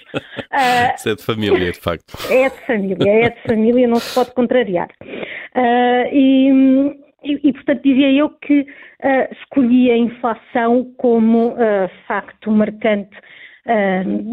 Isso 0.96 1.10
é 1.10 1.16
de 1.16 1.24
família, 1.24 1.72
de 1.72 1.80
facto. 1.80 2.14
É 2.32 2.48
de 2.48 2.60
família, 2.68 3.10
é 3.10 3.30
de 3.32 3.42
família, 3.42 3.88
não 3.88 3.96
se 3.96 4.14
pode 4.14 4.36
contrariar. 4.36 4.90
E, 6.14 6.52
e, 7.24 7.54
portanto 7.54 7.84
dizia 7.84 8.12
eu 8.12 8.30
que 8.30 8.62
uh, 8.62 9.34
escolhi 9.34 9.92
a 9.92 9.98
inflação 9.98 10.94
como 10.98 11.56
facto 12.08 12.52
marcante 12.52 13.16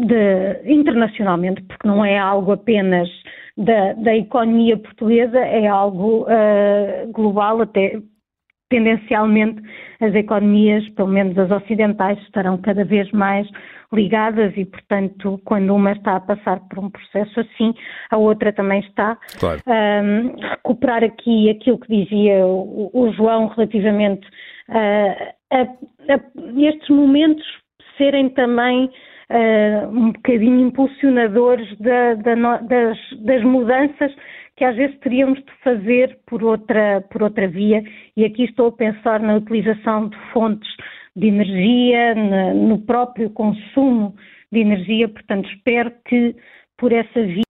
de, 0.05 0.71
internacionalmente, 0.71 1.61
porque 1.63 1.85
não 1.85 2.05
é 2.05 2.17
algo 2.17 2.53
apenas 2.53 3.09
da, 3.57 3.91
da 3.93 4.15
economia 4.15 4.77
portuguesa, 4.77 5.37
é 5.39 5.67
algo 5.67 6.25
global, 7.11 7.59
até 7.59 7.99
tendencialmente 8.69 9.61
as 10.01 10.13
economias, 10.13 10.87
pelo 10.89 11.09
menos 11.09 11.37
as 11.37 11.51
ocidentais, 11.51 12.19
estarão 12.23 12.57
cada 12.57 12.83
vez 12.83 13.11
mais 13.11 13.47
ligadas 13.93 14.53
e, 14.57 14.65
portanto, 14.65 15.39
quando 15.45 15.73
uma 15.73 15.91
está 15.91 16.15
a 16.15 16.19
passar 16.19 16.59
por 16.69 16.79
um 16.79 16.89
processo 16.89 17.39
assim, 17.39 17.73
a 18.09 18.17
outra 18.17 18.51
também 18.51 18.79
está. 18.81 19.17
Claro. 19.39 19.61
Um, 19.67 20.35
recuperar 20.41 21.03
aqui 21.03 21.49
aquilo 21.49 21.79
que 21.79 22.03
dizia 22.03 22.45
o, 22.45 22.89
o 22.93 23.13
João 23.13 23.47
relativamente 23.47 24.27
uh, 24.69 25.33
a, 25.51 25.61
a, 25.61 26.19
estes 26.57 26.89
momentos 26.89 27.45
serem 27.97 28.29
também 28.29 28.89
uh, 29.29 29.87
um 29.89 30.11
bocadinho 30.11 30.67
impulsionadores 30.67 31.67
da, 31.79 32.15
da, 32.15 32.57
das, 32.57 32.97
das 33.21 33.43
mudanças 33.43 34.11
que 34.55 34.63
às 34.63 34.75
vezes 34.75 34.97
teríamos 34.99 35.39
de 35.39 35.51
fazer 35.63 36.17
por 36.25 36.43
outra, 36.43 37.01
por 37.09 37.23
outra 37.23 37.47
via, 37.47 37.83
e 38.15 38.23
aqui 38.23 38.43
estou 38.43 38.67
a 38.67 38.71
pensar 38.71 39.19
na 39.19 39.35
utilização 39.35 40.09
de 40.09 40.17
fontes 40.31 40.69
de 41.15 41.27
energia, 41.27 42.15
no 42.53 42.79
próprio 42.81 43.29
consumo 43.29 44.15
de 44.51 44.59
energia, 44.59 45.07
portanto 45.07 45.49
espero 45.49 45.91
que 46.05 46.35
por 46.77 46.91
essa 46.91 47.23
via 47.23 47.44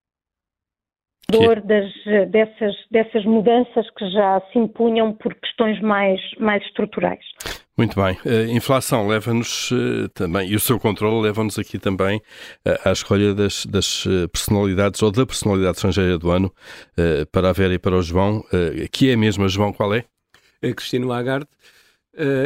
das, 1.31 2.29
dessas, 2.29 2.75
dessas 2.91 3.25
mudanças 3.25 3.89
que 3.97 4.09
já 4.11 4.41
se 4.51 4.59
impunham 4.59 5.13
por 5.13 5.33
questões 5.35 5.81
mais, 5.81 6.19
mais 6.39 6.63
estruturais. 6.63 7.23
Muito 7.77 8.01
bem. 8.01 8.17
A 8.25 8.51
inflação 8.53 9.05
leva-nos 9.05 9.69
uh, 9.71 10.07
também, 10.13 10.49
e 10.49 10.55
o 10.55 10.59
seu 10.59 10.79
controle 10.79 11.21
leva-nos 11.21 11.59
aqui 11.59 11.77
também 11.77 12.19
uh, 12.65 12.87
à 12.87 12.91
escolha 12.93 13.33
das, 13.33 13.65
das, 13.65 14.05
eh, 14.07 14.27
personalidades 14.27 15.01
ou 15.03 15.11
da 15.11 15.25
personalidade 15.25 15.75
estrangeira 15.75 16.17
do 16.17 16.31
ano 16.31 16.53
para 17.33 17.49
a 17.49 17.53
Vera 17.53 17.73
e 17.73 17.79
para 17.79 17.97
o 17.97 18.01
João, 18.01 18.43
que 18.91 19.09
é 19.09 19.13
a 19.13 19.17
mesma, 19.17 19.47
João, 19.49 19.73
qual 19.73 19.93
é? 19.93 20.05
É 20.61 20.73
Cristina 20.73 21.05
Lagarde. 21.05 21.47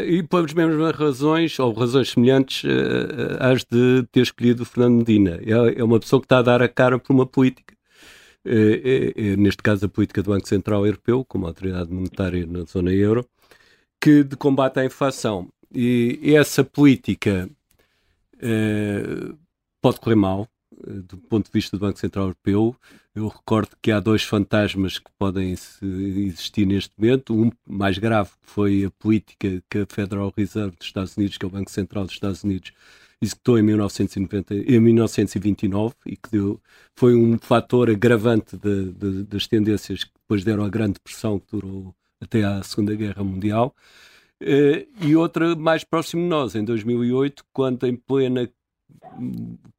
e 0.06 0.24
pelas 0.24 0.54
mesmas 0.54 0.96
razões, 0.96 1.60
ou 1.60 1.72
razões 1.74 2.10
semelhantes 2.10 2.63
às 3.39 3.63
de 3.63 4.06
ter 4.12 4.22
escolhido 4.22 4.63
o 4.63 4.65
Fernando 4.65 4.98
Medina. 4.98 5.39
É, 5.46 5.80
é, 5.80 5.84
uma 5.84 6.00
pessoa 6.00 6.20
que 6.20 6.26
está 6.26 6.39
a 6.39 6.44
dar 6.44 6.62
a 6.62 6.68
cara 6.68 6.98
por 6.98 7.13
uma 7.13 7.26
política. 7.26 7.76
É, 8.45 9.13
é, 9.15 9.36
neste 9.36 9.62
caso, 9.62 9.86
a 9.86 9.89
política 9.89 10.23
do 10.23 10.32
Banco 10.32 10.47
Central 10.47 10.86
Europeu, 10.86 11.25
como 11.25 11.45
autoridade 11.45 11.91
monetária 11.91 12.45
na 12.45 12.63
zona 12.63 12.91
euro, 12.91 13.28
que 14.02 14.23
de 14.23 14.36
combate 14.36 14.80
à 14.80 14.86
inflação. 14.86 15.49
E 15.73 16.34
essa 16.36 16.63
política 16.63 17.49
pode 19.82 19.99
correr 19.99 20.15
mal, 20.15 20.47
do 20.86 21.17
ponto 21.17 21.45
de 21.45 21.52
vista 21.52 21.78
do 21.78 21.82
Banco 21.82 21.99
Central 21.99 22.25
Europeu. 22.25 22.75
Eu 23.13 23.28
recordo 23.28 23.75
que 23.82 23.91
há 23.91 23.99
dois 23.99 24.23
fantasmas 24.23 24.97
que 24.97 25.12
podem 25.17 25.52
existir 25.52 26.65
neste 26.65 26.93
momento. 26.97 27.36
Um 27.36 27.52
mais 27.67 27.97
grave, 27.97 28.30
que 28.30 28.49
foi 28.49 28.86
a 28.86 28.91
política 28.91 29.62
que 29.69 29.80
a 29.80 29.86
Federal 29.86 30.34
Reserve 30.36 30.78
dos 30.78 30.88
Estados 30.88 31.17
Unidos, 31.17 31.38
que 31.38 31.45
é 31.45 31.47
o 31.47 31.52
Banco 31.52 31.69
Central 31.69 32.06
dos 32.06 32.13
Estados 32.13 32.43
Unidos, 32.43 32.71
executou 33.22 33.60
em, 33.60 33.64
1990, 33.64 34.54
em 34.56 34.80
1929 34.80 35.94
e 36.06 36.16
que 36.16 36.32
deu, 36.32 36.60
foi 36.96 37.16
um 37.16 37.38
fator 37.38 37.90
agravante 37.90 38.58
de, 38.58 38.92
de, 38.92 39.24
das 39.24 39.48
tendências 39.48 40.04
que 40.04 40.12
depois 40.14 40.44
deram 40.44 40.64
a 40.64 40.70
grande 40.70 41.00
pressão 41.00 41.40
que 41.40 41.52
durou 41.52 41.94
até 42.22 42.44
à 42.44 42.62
Segunda 42.64 42.96
Guerra 42.96 43.24
Mundial. 43.24 43.76
Uh, 44.42 44.88
e 45.06 45.16
outra 45.16 45.54
mais 45.56 45.84
próximo 45.84 46.22
de 46.24 46.30
nós, 46.30 46.56
em 46.56 46.64
2008, 46.64 47.44
quando 47.52 47.86
em 47.86 47.96
plena 47.96 48.50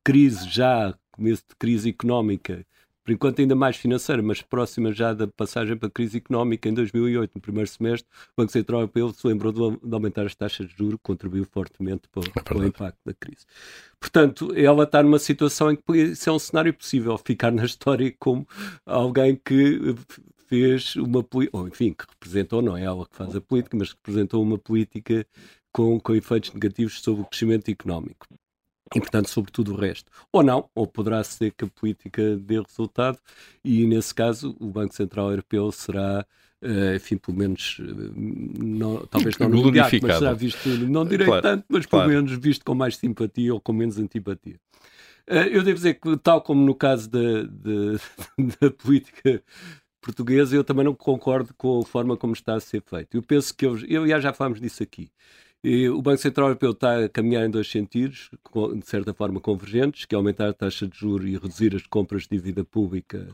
crise 0.05 0.49
já, 0.49 0.95
começo 1.13 1.43
de 1.49 1.57
crise 1.57 1.89
económica, 1.91 2.65
por 3.11 3.15
enquanto 3.15 3.41
ainda 3.41 3.57
mais 3.57 3.77
financeira, 3.77 4.23
mas 4.23 4.41
próxima 4.41 4.93
já 4.93 5.13
da 5.13 5.27
passagem 5.27 5.77
para 5.77 5.89
a 5.89 5.91
crise 5.91 6.19
económica 6.19 6.69
em 6.69 6.75
2008, 6.75 7.33
no 7.35 7.41
primeiro 7.41 7.69
semestre, 7.69 8.09
o 8.29 8.41
Banco 8.41 8.53
Central 8.53 8.83
Europeu 8.83 9.13
se 9.13 9.27
lembrou 9.27 9.53
de, 9.53 9.93
aumentar 9.93 10.27
as 10.27 10.35
taxas 10.37 10.69
de 10.69 10.77
juros, 10.77 10.97
contribuiu 11.03 11.45
fortemente 11.45 12.03
para, 12.09 12.23
é 12.29 12.41
para 12.41 12.59
o 12.59 12.65
impacto 12.65 13.01
da 13.05 13.13
crise. 13.13 13.45
Portanto, 13.99 14.53
ela 14.55 14.85
está 14.85 15.03
numa 15.03 15.19
situação 15.19 15.73
em 15.73 15.77
que 15.77 15.97
isso 15.97 16.31
é 16.31 16.33
um 16.33 16.39
cenário 16.39 16.73
possível, 16.73 17.19
ficar 17.27 17.51
na 17.51 17.65
história 17.65 18.15
como 18.17 18.47
alguém 18.87 19.35
que 19.35 19.97
fez 20.47 20.95
uma 20.95 21.25
política, 21.25 21.59
ou 21.59 21.67
enfim, 21.67 21.93
que 21.93 22.05
representou, 22.09 22.63
não 22.63 22.77
é 22.77 22.85
ela 22.85 23.05
que 23.07 23.17
faz 23.17 23.35
a 23.35 23.41
política, 23.41 23.77
mas 23.77 23.93
que 23.93 23.99
representou 23.99 24.41
uma 24.41 24.57
política 24.57 25.27
com, 25.73 25.99
com 25.99 26.15
efeitos 26.15 26.53
negativos 26.53 27.01
sobre 27.01 27.23
o 27.23 27.25
crescimento 27.25 27.69
económico. 27.73 28.25
E, 28.95 29.01
portanto, 29.01 29.29
sobre 29.29 29.53
tudo 29.53 29.73
o 29.73 29.77
resto. 29.77 30.11
Ou 30.33 30.43
não, 30.43 30.69
ou 30.75 30.87
poderá 30.87 31.23
ser 31.23 31.53
que 31.53 31.65
a 31.65 31.69
política 31.69 32.37
dê 32.37 32.61
resultado, 32.61 33.19
e 33.65 33.87
nesse 33.87 34.15
caso 34.15 34.57
o 34.59 34.67
Banco 34.67 34.95
Central 34.95 35.31
Europeu 35.31 35.71
será 35.71 36.27
Uh, 36.63 36.95
enfim, 36.95 37.17
pelo 37.17 37.39
menos, 37.39 37.79
uh, 37.79 38.13
não, 38.15 38.99
talvez 39.07 39.39
não 39.39 39.49
no 39.49 39.61
imediato, 39.61 39.97
mas 40.03 40.19
será 40.19 40.35
visto, 40.35 40.69
não 40.69 41.07
direi 41.07 41.27
claro, 41.27 41.41
tanto, 41.41 41.65
mas 41.71 41.87
claro. 41.87 42.07
pelo 42.11 42.23
menos 42.23 42.39
visto 42.39 42.63
com 42.67 42.75
mais 42.75 42.99
simpatia 42.99 43.55
ou 43.55 43.59
com 43.59 43.73
menos 43.73 43.99
antipatia. 43.99 44.61
Uh, 45.27 45.49
eu 45.51 45.63
devo 45.63 45.77
dizer 45.77 45.95
que, 45.95 46.19
tal 46.19 46.43
como 46.43 46.63
no 46.63 46.75
caso 46.75 47.09
da, 47.09 47.45
da, 47.45 47.99
da 48.61 48.71
política 48.71 49.43
portuguesa, 50.03 50.55
eu 50.55 50.63
também 50.63 50.85
não 50.85 50.95
concordo 50.95 51.55
com 51.55 51.81
a 51.81 51.85
forma 51.85 52.15
como 52.15 52.35
está 52.35 52.55
a 52.55 52.61
ser 52.61 52.83
feito. 52.83 53.17
Eu 53.17 53.23
penso 53.23 53.55
que, 53.55 53.65
eu, 53.65 53.79
eu 53.87 54.21
já 54.21 54.33
falámos 54.33 54.61
disso 54.61 54.83
aqui, 54.83 55.11
e 55.63 55.89
o 55.89 56.01
Banco 56.01 56.19
Central 56.23 56.49
Europeu 56.49 56.71
está 56.71 57.05
a 57.05 57.09
caminhar 57.09 57.45
em 57.47 57.51
dois 57.51 57.71
sentidos, 57.71 58.31
de 58.77 58.87
certa 58.87 59.13
forma 59.13 59.41
convergentes, 59.41 60.07
que 60.07 60.15
é 60.15 60.17
aumentar 60.17 60.49
a 60.49 60.55
taxa 60.55 60.87
de 60.87 60.97
juros 60.99 61.29
e 61.29 61.35
reduzir 61.35 61.75
as 61.77 61.87
compras 61.87 62.23
de 62.23 62.37
dívida 62.37 62.65
pública 62.65 63.29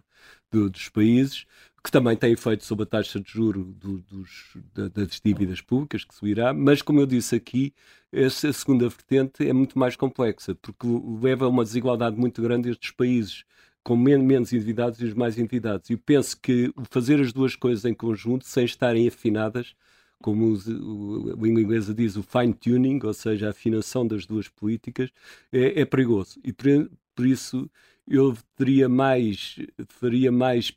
do, 0.51 0.69
dos 0.69 0.89
países, 0.89 1.47
que 1.85 1.91
também 1.91 2.17
tem 2.17 2.33
efeito 2.33 2.65
sobre 2.65 2.83
a 2.83 2.87
taxa 2.87 3.21
de 3.21 3.31
juro 3.31 3.65
do, 3.65 3.99
dos, 3.99 4.57
das 4.75 5.21
dívidas 5.25 5.61
públicas, 5.61 6.05
que 6.05 6.15
subirá, 6.15 6.53
mas 6.53 6.83
como 6.83 7.01
eu 7.01 7.07
disse 7.07 7.37
aqui, 7.37 7.73
essa 8.11 8.53
segunda 8.53 8.89
vertente 8.89 9.49
é 9.49 9.53
muito 9.53 9.79
mais 9.79 9.95
complexa, 9.95 10.55
porque 10.57 10.87
leva 11.23 11.45
a 11.45 11.49
uma 11.49 11.63
desigualdade 11.63 12.17
muito 12.17 12.43
grande 12.43 12.71
estes 12.71 12.91
países 12.91 13.45
com 13.85 13.97
menos 13.97 14.53
endividados 14.53 15.01
e 15.01 15.05
os 15.05 15.15
mais 15.15 15.39
endividados. 15.39 15.89
E 15.91 15.97
penso 15.97 16.37
que 16.41 16.73
fazer 16.91 17.21
as 17.21 17.33
duas 17.33 17.55
coisas 17.55 17.85
em 17.85 17.95
conjunto, 17.95 18.45
sem 18.45 18.65
estarem 18.65 19.07
afinadas, 19.07 19.77
como 20.23 20.55
o, 20.55 21.41
o 21.41 21.47
inglês 21.47 21.95
diz, 21.95 22.17
o 22.17 22.23
fine-tuning, 22.23 23.01
ou 23.05 23.15
seja, 23.15 23.49
a 23.49 23.51
afinação 23.51 24.07
das 24.07 24.27
duas 24.27 24.49
políticas, 24.49 25.11
é, 25.53 25.81
é 25.83 25.85
perigoso. 25.85 26.41
E 26.45 26.53
por, 26.53 26.67
por 27.15 27.27
isso 27.27 27.71
eu 28.09 28.37
teria 28.57 28.89
mais, 28.89 29.57
faria 29.89 30.31
mais 30.33 30.73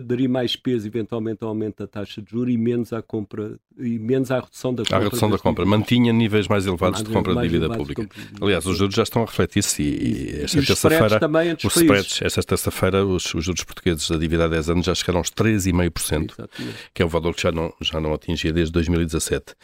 daria 0.00 0.28
mais 0.28 0.56
peso 0.56 0.86
eventualmente 0.86 1.42
ao 1.42 1.48
aumento 1.48 1.78
da 1.78 1.86
taxa 1.86 2.22
de 2.22 2.30
juros 2.30 2.52
e 2.52 2.56
menos 2.56 2.92
à 2.92 3.02
compra 3.02 3.58
e 3.78 3.98
menos 3.98 4.30
à 4.30 4.40
redução 4.40 4.72
da 4.72 4.82
compra. 4.82 4.96
A 4.96 5.00
redução 5.00 5.30
da 5.30 5.38
compra. 5.38 5.64
Mantinha 5.64 6.12
níveis 6.12 6.46
mais 6.46 6.66
elevados 6.66 7.00
mais, 7.00 7.08
de 7.08 7.14
compra 7.14 7.34
de 7.34 7.42
dívida 7.42 7.68
pública. 7.70 8.04
De 8.04 8.10
Aliás, 8.40 8.64
os 8.66 8.78
juros 8.78 8.94
já 8.94 9.02
estão 9.02 9.22
a 9.22 9.26
refletir-se 9.26 9.82
e, 9.82 9.86
e 9.86 10.42
esta 10.42 10.62
terça-feira 10.62 11.20
os 11.64 11.76
spreads, 11.76 12.22
esta 12.22 12.42
terça-feira 12.42 13.04
os, 13.04 13.34
os, 13.34 13.44
juros 13.44 13.64
portugueses 13.64 14.08
da 14.08 14.16
dívida 14.16 14.44
a 14.44 14.48
10 14.48 14.70
anos 14.70 14.86
já 14.86 14.94
chegaram 14.94 15.18
aos 15.18 15.30
3,5%, 15.30 16.48
que 16.92 17.02
é 17.02 17.04
um 17.04 17.08
valor 17.08 17.34
que 17.34 17.42
já 17.42 17.52
não, 17.52 17.72
já 17.80 18.00
não 18.00 18.14
atingia 18.14 18.52
desde 18.52 18.72
2017. 18.72 19.54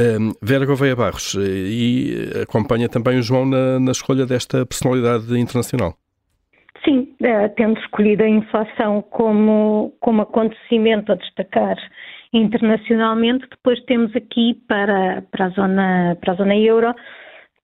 Um, 0.00 0.32
Vera 0.40 0.64
Gouveia 0.64 0.96
Barros, 0.96 1.34
eh, 1.36 1.40
e 1.40 2.32
acompanha 2.42 2.88
também 2.88 3.18
o 3.18 3.22
João 3.22 3.44
na, 3.44 3.80
na 3.80 3.92
escolha 3.92 4.24
desta 4.24 4.64
personalidade 4.64 5.38
internacional. 5.38 5.98
Sim, 6.88 7.14
eh, 7.22 7.48
tendo 7.48 7.78
escolhido 7.80 8.22
a 8.22 8.28
inflação 8.28 9.02
como, 9.02 9.94
como 10.00 10.22
acontecimento 10.22 11.12
a 11.12 11.16
destacar 11.16 11.76
internacionalmente, 12.32 13.46
depois 13.46 13.78
temos 13.84 14.16
aqui 14.16 14.54
para, 14.66 15.20
para, 15.30 15.46
a, 15.46 15.48
zona, 15.50 16.16
para 16.18 16.32
a 16.32 16.36
zona 16.36 16.56
euro, 16.56 16.94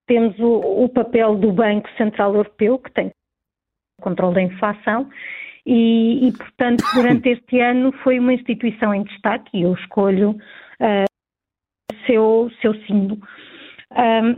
temos 0.06 0.38
o, 0.38 0.84
o 0.84 0.88
papel 0.90 1.36
do 1.36 1.50
Banco 1.52 1.88
Central 1.96 2.34
Europeu, 2.34 2.78
que 2.78 2.92
tem 2.92 3.10
controle 4.02 4.34
da 4.34 4.42
inflação, 4.42 5.08
e, 5.64 6.28
e, 6.28 6.32
portanto, 6.32 6.84
durante 6.94 7.30
este 7.32 7.60
ano 7.60 7.92
foi 8.02 8.18
uma 8.18 8.34
instituição 8.34 8.94
em 8.94 9.04
destaque, 9.04 9.56
e 9.56 9.62
eu 9.62 9.72
escolho 9.72 10.32
uh, 10.32 12.04
seu, 12.06 12.50
seu 12.60 12.74
símbolo. 12.82 13.22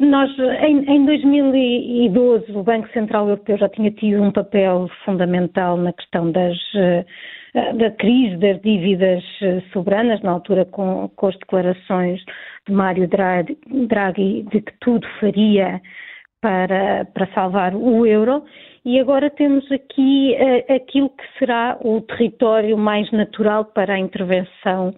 Nós, 0.00 0.30
em, 0.60 0.84
em, 0.84 1.06
2012, 1.06 2.52
o 2.52 2.62
Banco 2.62 2.88
Central 2.90 3.28
Europeu 3.28 3.56
já 3.56 3.68
tinha 3.70 3.90
tido 3.90 4.22
um 4.22 4.30
papel 4.30 4.86
fundamental 5.04 5.78
na 5.78 5.94
questão 5.94 6.30
das, 6.30 6.56
uh, 6.74 7.76
da 7.78 7.90
crise 7.92 8.36
das 8.36 8.60
dívidas 8.60 9.24
eh, 9.40 9.62
soberanas, 9.72 10.20
na 10.20 10.32
altura 10.32 10.66
com, 10.66 11.08
com 11.16 11.26
as 11.28 11.38
declarações 11.38 12.22
de 12.66 12.74
Mário 12.74 13.08
Draghi, 13.08 13.56
Draghi 13.88 14.42
de 14.42 14.60
que 14.60 14.72
tudo 14.78 15.08
faria 15.18 15.80
para, 16.42 17.06
para 17.14 17.26
salvar 17.32 17.74
o 17.74 18.04
euro. 18.04 18.44
E 18.84 19.00
agora 19.00 19.30
temos 19.30 19.64
aqui 19.72 20.36
uh, 20.38 20.74
aquilo 20.74 21.08
que 21.08 21.38
será 21.38 21.78
o 21.80 22.02
território 22.02 22.76
mais 22.76 23.10
natural 23.10 23.64
para 23.64 23.94
a 23.94 23.98
intervenção 23.98 24.94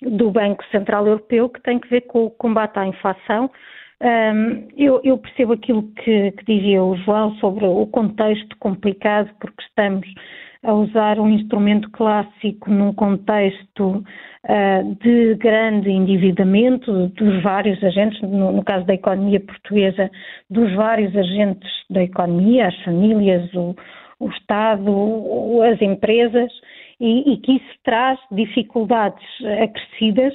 do 0.00 0.30
Banco 0.30 0.64
Central 0.70 1.08
Europeu, 1.08 1.48
que 1.48 1.60
tem 1.60 1.80
que 1.80 1.88
ver 1.88 2.02
com 2.02 2.26
o 2.26 2.30
combate 2.30 2.78
à 2.78 2.86
inflação 2.86 3.50
um, 4.02 4.68
eu, 4.76 5.00
eu, 5.02 5.16
percebo 5.16 5.54
aquilo 5.54 5.82
que, 5.94 6.32
que, 6.32 6.44
dizia 6.44 6.82
o 6.82 6.96
João 6.98 7.34
sobre 7.36 7.64
o 7.64 7.86
contexto 7.86 8.54
complicado, 8.58 9.30
porque 9.40 9.62
estamos 9.62 10.06
a 10.62 10.74
usar 10.74 11.18
um 11.18 11.30
instrumento 11.30 11.90
clássico 11.92 12.70
num 12.70 12.92
contexto 12.92 14.04
uh, 14.44 14.94
de 15.00 15.36
grande 15.36 15.90
endividamento 15.90 17.08
dos 17.08 17.42
vários 17.42 17.82
agentes, 17.82 18.20
no, 18.20 18.52
no, 18.52 18.64
caso 18.64 18.84
da 18.84 18.94
economia 18.94 19.40
portuguesa, 19.40 20.10
dos 20.50 20.74
vários 20.74 21.16
agentes 21.16 21.70
da 21.88 22.02
economia, 22.02 22.68
as 22.68 22.82
famílias, 22.82 23.48
o, 23.54 23.74
o 24.20 24.28
Estado, 24.28 25.62
as 25.62 25.80
empresas, 25.80 26.52
e, 27.00 27.32
e, 27.32 27.36
que 27.38 27.52
isso 27.52 27.78
traz 27.84 28.18
dificuldades 28.30 29.24
acrescidas 29.62 30.34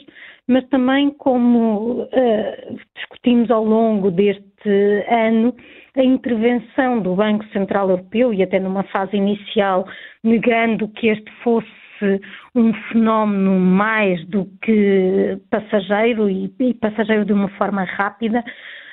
mas 0.52 0.68
também 0.68 1.10
como 1.12 2.04
uh, 2.04 2.76
discutimos 2.94 3.50
ao 3.50 3.64
longo 3.64 4.12
deste 4.12 4.44
ano, 5.08 5.56
a 5.96 6.04
intervenção 6.04 7.00
do 7.02 7.16
Banco 7.16 7.46
Central 7.54 7.90
Europeu, 7.90 8.34
e 8.34 8.44
até 8.44 8.60
numa 8.60 8.84
fase 8.84 9.16
inicial, 9.16 9.88
negando 10.22 10.90
que 10.90 11.08
este 11.08 11.32
fosse 11.42 12.22
um 12.54 12.74
fenómeno 12.92 13.60
mais 13.60 14.26
do 14.28 14.46
que 14.62 15.38
passageiro 15.50 16.30
e, 16.30 16.74
passageiro 16.82 17.24
de 17.24 17.32
uma 17.32 17.48
forma 17.50 17.84
rápida, 17.86 18.44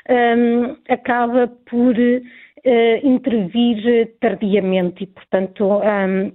um, 0.09 0.77
acaba 0.89 1.49
por 1.69 1.97
uh, 1.97 3.01
intervir 3.03 4.15
tardiamente. 4.21 5.03
E, 5.03 5.07
portanto, 5.09 5.65
um, 5.67 6.33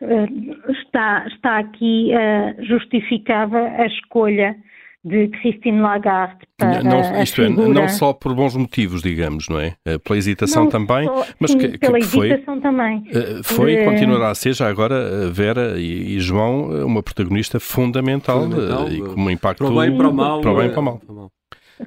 está, 0.00 1.26
está 1.28 1.58
aqui 1.58 2.12
uh, 2.12 2.64
justificada 2.64 3.58
a 3.58 3.86
escolha 3.86 4.56
de 5.04 5.28
Christine 5.28 5.80
Lagarde 5.80 6.38
para 6.56 6.82
não, 6.82 6.98
a 7.00 7.22
isto 7.22 7.40
é, 7.40 7.48
não 7.48 7.88
só 7.88 8.12
por 8.12 8.34
bons 8.34 8.56
motivos, 8.56 9.00
digamos, 9.00 9.48
não 9.48 9.60
é? 9.60 9.74
Eh, 9.86 9.96
pela 9.98 10.18
hesitação 10.18 10.64
não 10.64 10.70
também, 10.70 11.06
só, 11.06 11.26
mas 11.38 11.52
sim, 11.52 11.58
que, 11.58 11.78
pela 11.78 11.98
que 11.98 12.04
foi, 12.04 12.26
hesitação 12.26 12.60
também. 12.60 13.04
Foi 13.44 13.72
e 13.74 13.84
continuará 13.84 14.30
a 14.30 14.34
ser 14.34 14.54
já 14.54 14.68
agora 14.68 15.30
Vera 15.30 15.78
e, 15.78 16.16
e 16.16 16.20
João 16.20 16.84
uma 16.84 17.02
protagonista 17.02 17.60
fundamental, 17.60 18.42
fundamental 18.42 18.88
e 18.90 19.00
com 19.00 19.20
um 19.20 19.30
impacto 19.30 19.64
para 19.64 19.72
o 19.72 19.80
bem 19.80 19.94
e 19.94 19.96
para 19.96 20.08
o 20.08 20.12
mal. 20.14 20.40
Para 20.40 20.50
o 20.50 20.56
bem 20.56 20.66
e 20.66 20.70
para 20.70 20.80
o 20.80 20.82
mal. 20.82 21.00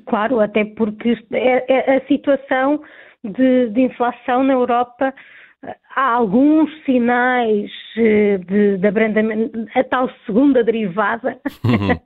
Claro, 0.06 0.40
até 0.40 0.64
porque 0.64 1.18
é, 1.34 1.66
é 1.68 1.98
a 1.98 2.08
situação 2.08 2.82
de, 3.24 3.70
de 3.70 3.82
inflação 3.82 4.42
na 4.42 4.54
Europa 4.54 5.14
há 5.96 6.14
alguns 6.14 6.70
sinais 6.86 7.70
eh, 7.98 8.40
de, 8.48 8.78
de 8.78 8.88
abrandamento, 8.88 9.68
a 9.76 9.84
tal 9.84 10.10
segunda 10.26 10.64
derivada, 10.64 11.40
uhum. 11.64 12.00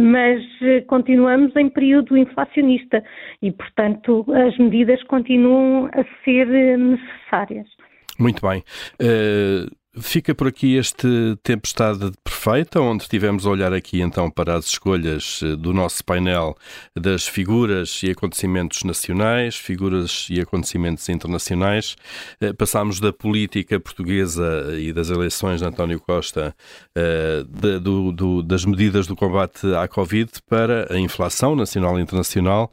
mas 0.10 0.42
eh, 0.62 0.80
continuamos 0.82 1.54
em 1.56 1.68
período 1.68 2.16
inflacionista 2.16 3.02
e, 3.42 3.52
portanto, 3.52 4.24
as 4.32 4.56
medidas 4.58 5.02
continuam 5.04 5.86
a 5.92 6.04
ser 6.24 6.48
eh, 6.48 6.76
necessárias. 6.76 7.68
Muito 8.18 8.46
bem. 8.46 8.62
Uh, 9.00 9.80
Fica 9.98 10.34
por 10.36 10.46
aqui 10.46 10.76
este 10.76 11.36
Tempestade 11.42 12.12
Perfeita, 12.42 12.80
onde 12.80 13.02
estivemos 13.02 13.44
a 13.44 13.50
olhar 13.50 13.70
aqui 13.74 14.00
então 14.00 14.30
para 14.30 14.54
as 14.54 14.64
escolhas 14.64 15.40
eh, 15.42 15.56
do 15.56 15.74
nosso 15.74 16.02
painel 16.02 16.56
das 16.98 17.28
figuras 17.28 18.00
e 18.02 18.12
acontecimentos 18.12 18.82
nacionais, 18.82 19.56
figuras 19.56 20.26
e 20.30 20.40
acontecimentos 20.40 21.06
internacionais. 21.10 21.96
Eh, 22.40 22.54
passámos 22.54 22.98
da 22.98 23.12
política 23.12 23.78
portuguesa 23.78 24.74
e 24.78 24.90
das 24.90 25.10
eleições 25.10 25.60
de 25.60 25.66
António 25.66 26.00
Costa, 26.00 26.56
eh, 26.96 27.44
do, 27.78 28.10
do, 28.10 28.42
das 28.42 28.64
medidas 28.64 29.06
do 29.06 29.14
combate 29.14 29.66
à 29.74 29.86
Covid, 29.86 30.30
para 30.48 30.90
a 30.90 30.98
inflação 30.98 31.54
nacional 31.54 31.98
e 31.98 32.02
internacional, 32.02 32.72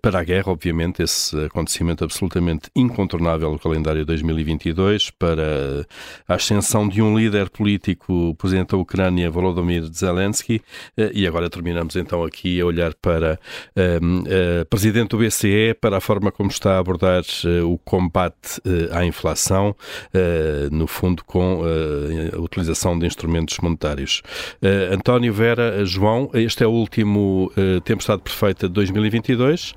para 0.00 0.20
a 0.20 0.22
guerra, 0.24 0.52
obviamente, 0.52 1.02
esse 1.02 1.36
acontecimento 1.44 2.04
absolutamente 2.04 2.70
incontornável, 2.76 3.52
o 3.52 3.58
calendário 3.58 4.06
2022, 4.06 5.10
para 5.10 5.86
a 6.28 6.34
ascensão 6.34 6.86
de 6.88 7.02
um 7.02 7.18
líder 7.18 7.50
político, 7.50 8.30
o 8.30 8.34
presidente 8.34 8.70
da 8.70 8.76
Ucrânia, 8.76 8.91
Volodymyr 9.30 9.84
Zelensky, 9.92 10.60
eh, 10.96 11.10
e 11.14 11.26
agora 11.26 11.48
terminamos 11.48 11.96
então 11.96 12.22
aqui 12.24 12.60
a 12.60 12.66
olhar 12.66 12.94
para 12.94 13.38
um, 13.76 13.80
ehm, 13.80 14.24
eh, 14.26 14.64
presidente 14.64 15.10
do 15.10 15.18
BCE, 15.18 15.74
para 15.80 15.96
a 15.96 16.00
forma 16.00 16.30
como 16.30 16.50
está 16.50 16.76
a 16.76 16.78
abordar 16.78 17.22
uh, 17.44 17.66
o 17.66 17.78
combate 17.78 18.60
à 18.90 19.04
inflação, 19.04 19.74
no 20.70 20.86
fundo 20.86 21.24
com 21.24 21.62
a 22.34 22.38
utilização 22.40 22.98
de 22.98 23.06
instrumentos 23.06 23.58
monetários. 23.58 24.22
António 24.92 25.32
Vera, 25.32 25.84
João, 25.84 26.30
este 26.34 26.64
é 26.64 26.66
o 26.66 26.70
último 26.70 27.52
Tempestade 27.84 28.22
Perfeita 28.22 28.68
de 28.68 28.74
2022. 28.74 29.74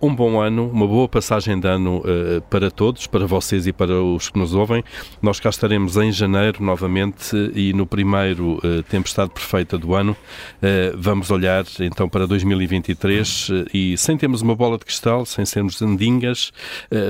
um 0.00 0.14
bom 0.14 0.40
ano, 0.40 0.68
uma 0.70 0.86
boa 0.86 1.08
passagem 1.08 1.58
de 1.58 1.66
ano 1.66 2.02
para 2.50 2.70
todos, 2.70 3.06
para 3.06 3.26
vocês 3.26 3.66
e 3.66 3.72
para 3.72 4.00
os 4.02 4.28
que 4.28 4.38
nos 4.38 4.54
ouvem. 4.54 4.82
Nós 5.22 5.40
cá 5.40 5.50
estaremos 5.50 5.96
em 5.96 6.12
janeiro 6.12 6.62
novamente 6.62 7.36
e 7.54 7.72
no 7.72 7.86
primeiro 7.86 8.03
uh, 8.04 8.82
Tempestade 8.88 9.30
Perfeita 9.30 9.78
do 9.78 9.94
ano 9.94 10.12
uh, 10.12 10.96
vamos 10.96 11.30
olhar 11.30 11.64
então 11.80 12.08
para 12.08 12.26
2023 12.26 13.48
uh, 13.48 13.54
eh, 13.54 13.64
e 13.72 13.98
sem 13.98 14.16
termos 14.16 14.42
uma 14.42 14.54
bola 14.54 14.78
de 14.78 14.84
cristal, 14.84 15.24
sem 15.24 15.44
sermos 15.44 15.80
andingas, 15.80 16.52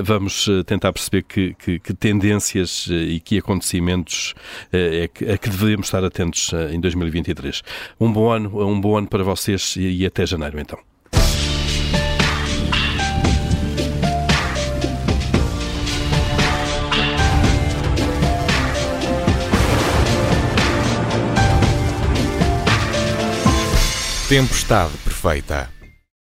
vamos 0.03 0.49
tentar 0.67 0.93
perceber 0.93 1.23
que, 1.23 1.55
que, 1.55 1.79
que 1.79 1.95
tendências 1.95 2.89
e 2.91 3.21
que 3.21 3.39
acontecimentos 3.39 4.35
é 4.73 5.09
que, 5.09 5.31
a 5.31 5.39
que 5.39 5.49
devemos 5.49 5.87
estar 5.87 6.05
atentos 6.05 6.53
em 6.73 6.81
2023. 6.81 7.63
Um 8.01 8.13
bom 8.13 8.31
ano, 8.31 8.67
um 8.67 8.81
bom 8.81 8.97
ano 8.97 9.09
para 9.09 9.23
vocês 9.23 9.77
e, 9.77 10.03
e 10.03 10.07
até 10.07 10.27
janeiro 10.27 10.61
então. 10.61 10.94
Tempestade 24.35 24.99
perfeita. 25.05 25.71